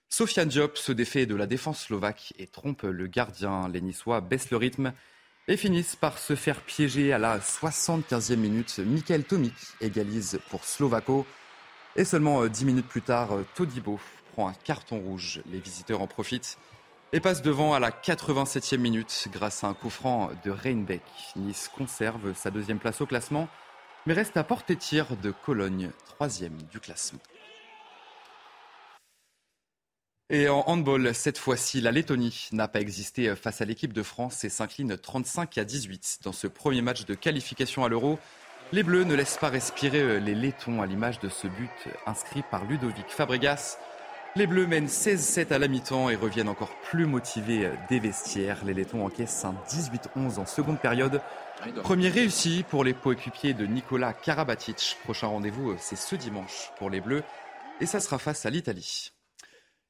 Sofiane 0.07 0.47
Diop 0.47 0.77
se 0.77 0.93
défait 0.93 1.25
de 1.25 1.35
la 1.35 1.45
défense 1.45 1.81
slovaque 1.81 2.33
et 2.39 2.47
trompe 2.47 2.83
le 2.83 3.07
gardien. 3.07 3.67
Les 3.67 3.81
Niçois 3.81 4.21
baissent 4.21 4.49
le 4.49 4.55
rythme 4.55 4.93
et 5.49 5.57
finissent 5.57 5.97
par 5.97 6.19
se 6.19 6.37
faire 6.37 6.61
piéger 6.61 7.11
à 7.11 7.17
la 7.17 7.39
75e 7.39 8.37
minute. 8.37 8.79
Michael 8.79 9.25
Tomic 9.25 9.53
égalise 9.81 10.39
pour 10.49 10.63
Slovako. 10.63 11.25
Et 11.97 12.05
seulement 12.05 12.47
10 12.47 12.63
minutes 12.63 12.87
plus 12.87 13.01
tard, 13.01 13.31
Todibo 13.55 13.99
prend 14.31 14.47
un 14.47 14.53
carton 14.53 14.99
rouge. 14.99 15.41
Les 15.51 15.59
visiteurs 15.59 16.01
en 16.01 16.07
profitent 16.07 16.57
et 17.11 17.19
passent 17.19 17.41
devant 17.41 17.73
à 17.73 17.79
la 17.81 17.91
87e 17.91 18.77
minute 18.77 19.27
grâce 19.33 19.65
à 19.65 19.67
un 19.67 19.73
coup 19.73 19.89
franc 19.89 20.29
de 20.45 20.51
Reinbeck. 20.51 21.03
Nice 21.35 21.69
conserve 21.75 22.33
sa 22.35 22.51
deuxième 22.51 22.79
place 22.79 23.01
au 23.01 23.05
classement 23.05 23.49
mais 24.07 24.13
reste 24.13 24.37
à 24.37 24.43
portée 24.45 24.77
tir 24.77 25.17
de 25.21 25.31
Cologne, 25.31 25.91
troisième 26.05 26.55
du 26.71 26.79
classement. 26.79 27.19
Et 30.29 30.47
en 30.47 30.63
handball, 30.65 31.13
cette 31.13 31.37
fois-ci, 31.37 31.81
la 31.81 31.91
Lettonie 31.91 32.47
n'a 32.53 32.69
pas 32.69 32.79
existé 32.79 33.35
face 33.35 33.59
à 33.59 33.65
l'équipe 33.65 33.91
de 33.91 34.03
France 34.03 34.45
et 34.45 34.49
s'incline 34.49 34.97
35 34.97 35.57
à 35.57 35.65
18 35.65 36.19
dans 36.23 36.31
ce 36.31 36.47
premier 36.47 36.81
match 36.81 37.05
de 37.05 37.15
qualification 37.15 37.83
à 37.83 37.89
l'Euro. 37.89 38.17
Les 38.71 38.83
Bleus 38.83 39.03
ne 39.03 39.13
laissent 39.13 39.37
pas 39.37 39.49
respirer 39.49 40.21
les 40.21 40.35
Lettons 40.35 40.81
à 40.81 40.85
l'image 40.85 41.19
de 41.19 41.27
ce 41.27 41.47
but 41.47 41.89
inscrit 42.05 42.43
par 42.49 42.63
Ludovic 42.63 43.09
Fabregas. 43.09 43.77
Les 44.38 44.45
Bleus 44.45 44.67
mènent 44.67 44.86
16-7 44.86 45.52
à 45.52 45.58
la 45.58 45.67
mi-temps 45.67 46.12
et 46.12 46.15
reviennent 46.15 46.47
encore 46.47 46.76
plus 46.91 47.08
motivés 47.08 47.71
des 47.89 48.00
vestiaires. 48.00 48.63
Les 48.65 48.76
Lettons 48.76 49.04
encaissent 49.04 49.43
un 49.45 49.56
18-11 49.67 50.38
en 50.38 50.45
seconde 50.45 50.80
période 50.80 51.21
Premier 51.82 52.10
réussi 52.10 52.63
pour 52.69 52.84
les 52.84 52.93
coéquipiers 52.93 53.56
de 53.56 53.65
Nicolas 53.65 54.13
Karabatic. 54.13 54.97
Prochain 55.04 55.26
rendez-vous, 55.26 55.76
c'est 55.80 55.95
ce 55.95 56.15
dimanche 56.15 56.71
pour 56.78 56.91
les 56.91 57.02
Bleus 57.02 57.23
et 57.82 57.88
ça 57.88 58.00
sera 58.00 58.19
face 58.19 58.45
à 58.45 58.52
l'Italie. 58.52 59.12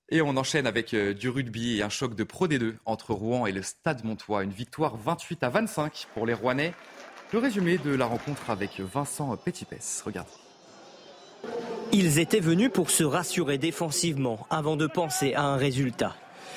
Et 0.08 0.22
on 0.22 0.38
enchaîne 0.38 0.66
avec 0.66 0.94
euh, 0.94 1.14
du 1.14 1.28
rugby 1.28 1.80
et 1.80 1.84
un 1.84 1.90
choc 1.90 2.16
de 2.16 2.24
Pro 2.24 2.48
D2 2.48 2.76
entre 2.86 3.14
Rouen 3.14 3.48
et 3.48 3.52
le 3.52 3.64
Stade 3.64 4.06
Montois. 4.06 4.44
Une 4.44 4.52
victoire 4.52 4.96
28 4.96 5.44
à 5.44 5.50
25 5.50 6.08
pour 6.14 6.26
les 6.26 6.34
Rouennais. 6.34 6.74
Le 7.34 7.40
résumé 7.40 7.80
de 7.80 7.94
la 7.94 8.06
rencontre 8.06 8.50
avec 8.50 8.80
Vincent 8.80 9.36
Petitpès. 9.36 10.04
Regardez. 10.06 10.32
Ils 11.93 12.19
étaient 12.19 12.41
venus 12.41 12.69
pour 12.73 12.89
se 12.89 13.04
rassurer 13.04 13.58
défensivement 13.58 14.45
avant 14.50 14.76
de 14.76 14.88
penser 14.88 15.34
à 15.34 15.43
un 15.43 15.56
résultat. 15.56 16.15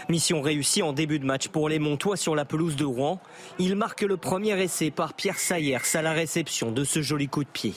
Mission 0.09 0.41
réussie 0.43 0.83
en 0.83 0.93
début 0.93 1.19
de 1.21 1.25
match 1.25 1.49
pour 1.49 1.69
les 1.69 1.79
Montois 1.79 2.17
sur 2.17 2.35
la 2.35 2.45
pelouse 2.45 2.75
de 2.75 2.85
Rouen. 2.85 3.21
Il 3.59 3.77
marque 3.77 4.03
le 4.03 4.17
premier 4.17 4.61
essai 4.61 4.91
par 4.91 5.15
Pierre 5.15 5.39
Sayers 5.39 5.79
à 5.95 6.03
la 6.03 6.13
réception 6.13 6.73
de 6.73 6.83
ce 6.83 7.01
joli 7.01 7.29
coup 7.29 7.45
de 7.45 7.49
pied. 7.49 7.75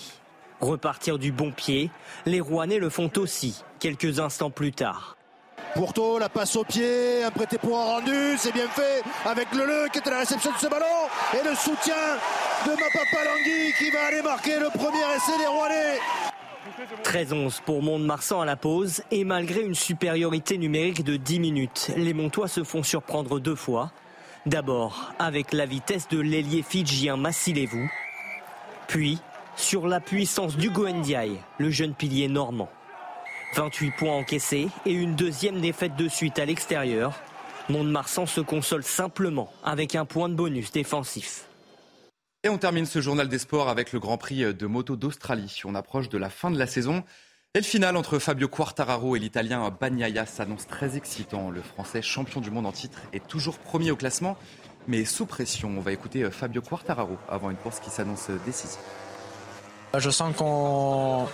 Repartir 0.62 1.20
du 1.20 1.32
bon 1.32 1.52
pied, 1.52 1.92
les 2.26 2.40
Rouennais 2.40 2.80
le 2.80 2.90
font 2.90 3.12
aussi 3.18 3.64
quelques 3.80 4.20
instants 4.20 4.50
plus 4.50 4.72
tard. 4.72 5.16
Pourto, 5.76 6.18
la 6.20 6.30
passe 6.30 6.56
au 6.56 6.64
pied, 6.64 7.24
un 7.24 7.32
prêté 7.32 7.58
pour 7.58 7.78
un 7.78 7.84
rendu, 7.84 8.38
c'est 8.38 8.54
bien 8.54 8.68
fait 8.70 9.04
avec 9.26 9.52
le 9.54 9.66
Le 9.66 9.90
qui 9.92 10.00
est 10.00 10.08
à 10.08 10.12
la 10.12 10.20
réception 10.20 10.52
de 10.52 10.58
ce 10.58 10.68
ballon 10.68 10.86
et 11.34 11.48
le 11.48 11.56
soutien 11.56 11.96
de 12.66 12.72
Mapapa 12.72 13.26
Langui 13.26 13.74
qui 13.78 13.90
va 13.92 14.06
aller 14.08 14.22
marquer 14.22 14.60
le 14.60 14.70
premier 14.70 15.04
essai 15.16 15.38
des 15.38 15.48
Rouennais. 15.48 16.33
13-11 17.04 17.62
pour 17.66 17.82
Mont-de-Marsan 17.82 18.42
à 18.42 18.46
la 18.46 18.56
pause 18.56 19.04
et 19.12 19.24
malgré 19.24 19.62
une 19.62 19.76
supériorité 19.76 20.58
numérique 20.58 21.04
de 21.04 21.18
10 21.18 21.40
minutes, 21.40 21.92
les 21.96 22.14
Montois 22.14 22.48
se 22.48 22.64
font 22.64 22.84
surprendre 22.84 23.40
deux 23.40 23.56
fois. 23.56 23.92
D'abord 24.46 25.14
avec 25.20 25.54
la 25.54 25.66
vitesse 25.66 26.08
de 26.10 26.20
l'ailier 26.20 26.64
fidjien 26.64 27.16
Massilevou, 27.16 27.90
puis 28.88 29.20
sur 29.56 29.88
la 29.88 30.00
puissance 30.00 30.58
du 30.58 30.70
Ndiaye, 30.70 31.40
le 31.60 31.70
jeune 31.70 31.94
pilier 31.94 32.28
normand. 32.28 32.70
28 33.56 33.92
points 33.92 34.16
encaissés 34.16 34.68
et 34.86 34.92
une 34.92 35.16
deuxième 35.16 35.62
défaite 35.62 35.96
de 35.96 36.08
suite 36.08 36.40
à 36.40 36.46
l'extérieur. 36.46 37.14
Mont-de-Marsan 37.70 38.26
se 38.26 38.42
console 38.42 38.84
simplement 38.84 39.50
avec 39.64 39.96
un 39.96 40.06
point 40.06 40.28
de 40.28 40.34
bonus 40.34 40.72
défensif. 40.72 41.46
Et 42.46 42.50
on 42.50 42.58
termine 42.58 42.86
ce 42.86 43.00
journal 43.00 43.30
des 43.30 43.40
sports 43.40 43.70
avec 43.70 43.94
le 43.94 44.02
Grand 44.02 44.18
Prix 44.18 44.54
de 44.54 44.66
moto 44.68 44.98
d'Australie. 44.98 45.62
On 45.64 45.76
approche 45.76 46.10
de 46.10 46.18
la 46.18 46.30
fin 46.30 46.52
de 46.52 46.60
la 46.60 46.68
saison. 46.68 47.06
Et 47.54 47.60
le 47.60 47.64
final 47.64 47.96
entre 47.96 48.20
Fabio 48.20 48.50
Quartararo 48.50 49.16
et 49.16 49.20
l'Italien 49.20 49.70
Bagnaia 49.70 50.26
s'annonce 50.26 50.68
très 50.68 50.98
excitant. 50.98 51.50
Le 51.52 51.62
Français 51.62 52.02
champion 52.02 52.42
du 52.42 52.52
monde 52.52 52.66
en 52.66 52.74
titre 52.74 53.00
est 53.14 53.26
toujours 53.28 53.60
premier 53.60 53.92
au 53.92 53.96
classement, 53.96 54.36
mais 54.88 55.06
sous 55.06 55.26
pression. 55.26 55.74
On 55.78 55.80
va 55.80 55.94
écouter 55.94 56.30
Fabio 56.32 56.62
Quartararo 56.62 57.18
avant 57.30 57.50
une 57.50 57.56
course 57.56 57.80
qui 57.80 57.90
s'annonce 57.90 58.30
décisive. 58.46 58.82
Je 59.98 60.10
sens 60.10 60.36
qu'on 60.36 61.28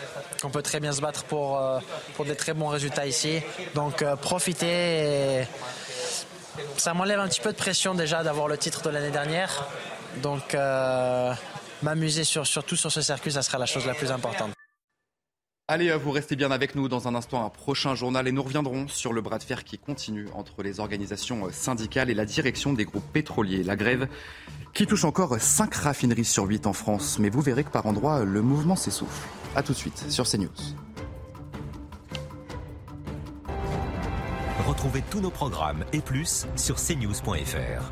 peut 0.51 0.61
très 0.61 0.79
bien 0.79 0.93
se 0.93 1.01
battre 1.01 1.23
pour, 1.23 1.57
euh, 1.57 1.79
des 2.23 2.35
très 2.35 2.53
bons 2.53 2.67
résultats 2.67 3.07
ici. 3.07 3.41
Donc 3.73 4.03
euh, 4.03 4.15
profiter. 4.15 5.47
Ça 6.77 6.93
m'enlève 6.93 7.19
un 7.19 7.27
petit 7.27 7.41
peu 7.41 7.51
de 7.51 7.57
pression 7.57 7.95
déjà 7.95 8.21
d'avoir 8.21 8.47
le 8.47 8.59
titre 8.59 8.83
de 8.83 8.91
l'année 8.91 9.09
dernière. 9.09 9.65
Donc 10.21 10.53
euh, 10.53 11.33
m'amuser 11.81 12.23
sur, 12.23 12.45
surtout 12.45 12.75
sur 12.75 12.91
ce 12.91 13.01
circuit, 13.01 13.31
ça 13.31 13.41
sera 13.41 13.57
la 13.57 13.65
chose 13.65 13.85
la 13.85 13.93
plus 13.93 14.11
importante. 14.11 14.51
Allez, 15.71 15.93
vous 15.93 16.09
restez 16.09 16.35
bien 16.35 16.49
avec 16.49 16.73
nous 16.73 16.89
dans 16.89 17.07
un 17.07 17.13
instant, 17.13 17.45
un 17.45 17.49
prochain 17.49 17.93
journal 17.93 18.27
et 18.27 18.31
nous 18.31 18.41
reviendrons 18.41 18.87
sur 18.87 19.13
le 19.13 19.21
bras 19.21 19.37
de 19.37 19.43
fer 19.43 19.63
qui 19.63 19.77
continue 19.77 20.27
entre 20.33 20.63
les 20.63 20.79
organisations 20.79 21.47
syndicales 21.51 22.09
et 22.09 22.15
la 22.15 22.25
direction 22.25 22.73
des 22.73 22.85
groupes 22.85 23.05
pétroliers. 23.13 23.63
La 23.63 23.75
grève 23.75 24.07
qui 24.73 24.87
touche 24.87 25.03
encore 25.03 25.39
5 25.39 25.75
raffineries 25.75 26.25
sur 26.25 26.45
8 26.45 26.65
en 26.65 26.73
France, 26.73 27.19
mais 27.19 27.29
vous 27.29 27.41
verrez 27.41 27.63
que 27.63 27.69
par 27.69 27.85
endroits, 27.85 28.23
le 28.23 28.41
mouvement 28.41 28.75
s'essouffle. 28.75 29.27
A 29.55 29.61
tout 29.61 29.73
de 29.73 29.77
suite 29.77 30.09
sur 30.09 30.27
CNews. 30.27 30.49
Retrouvez 34.67 35.03
tous 35.09 35.19
nos 35.19 35.31
programmes 35.31 35.85
et 35.93 35.99
plus 35.99 36.47
sur 36.55 36.77
cnews.fr. 36.77 37.91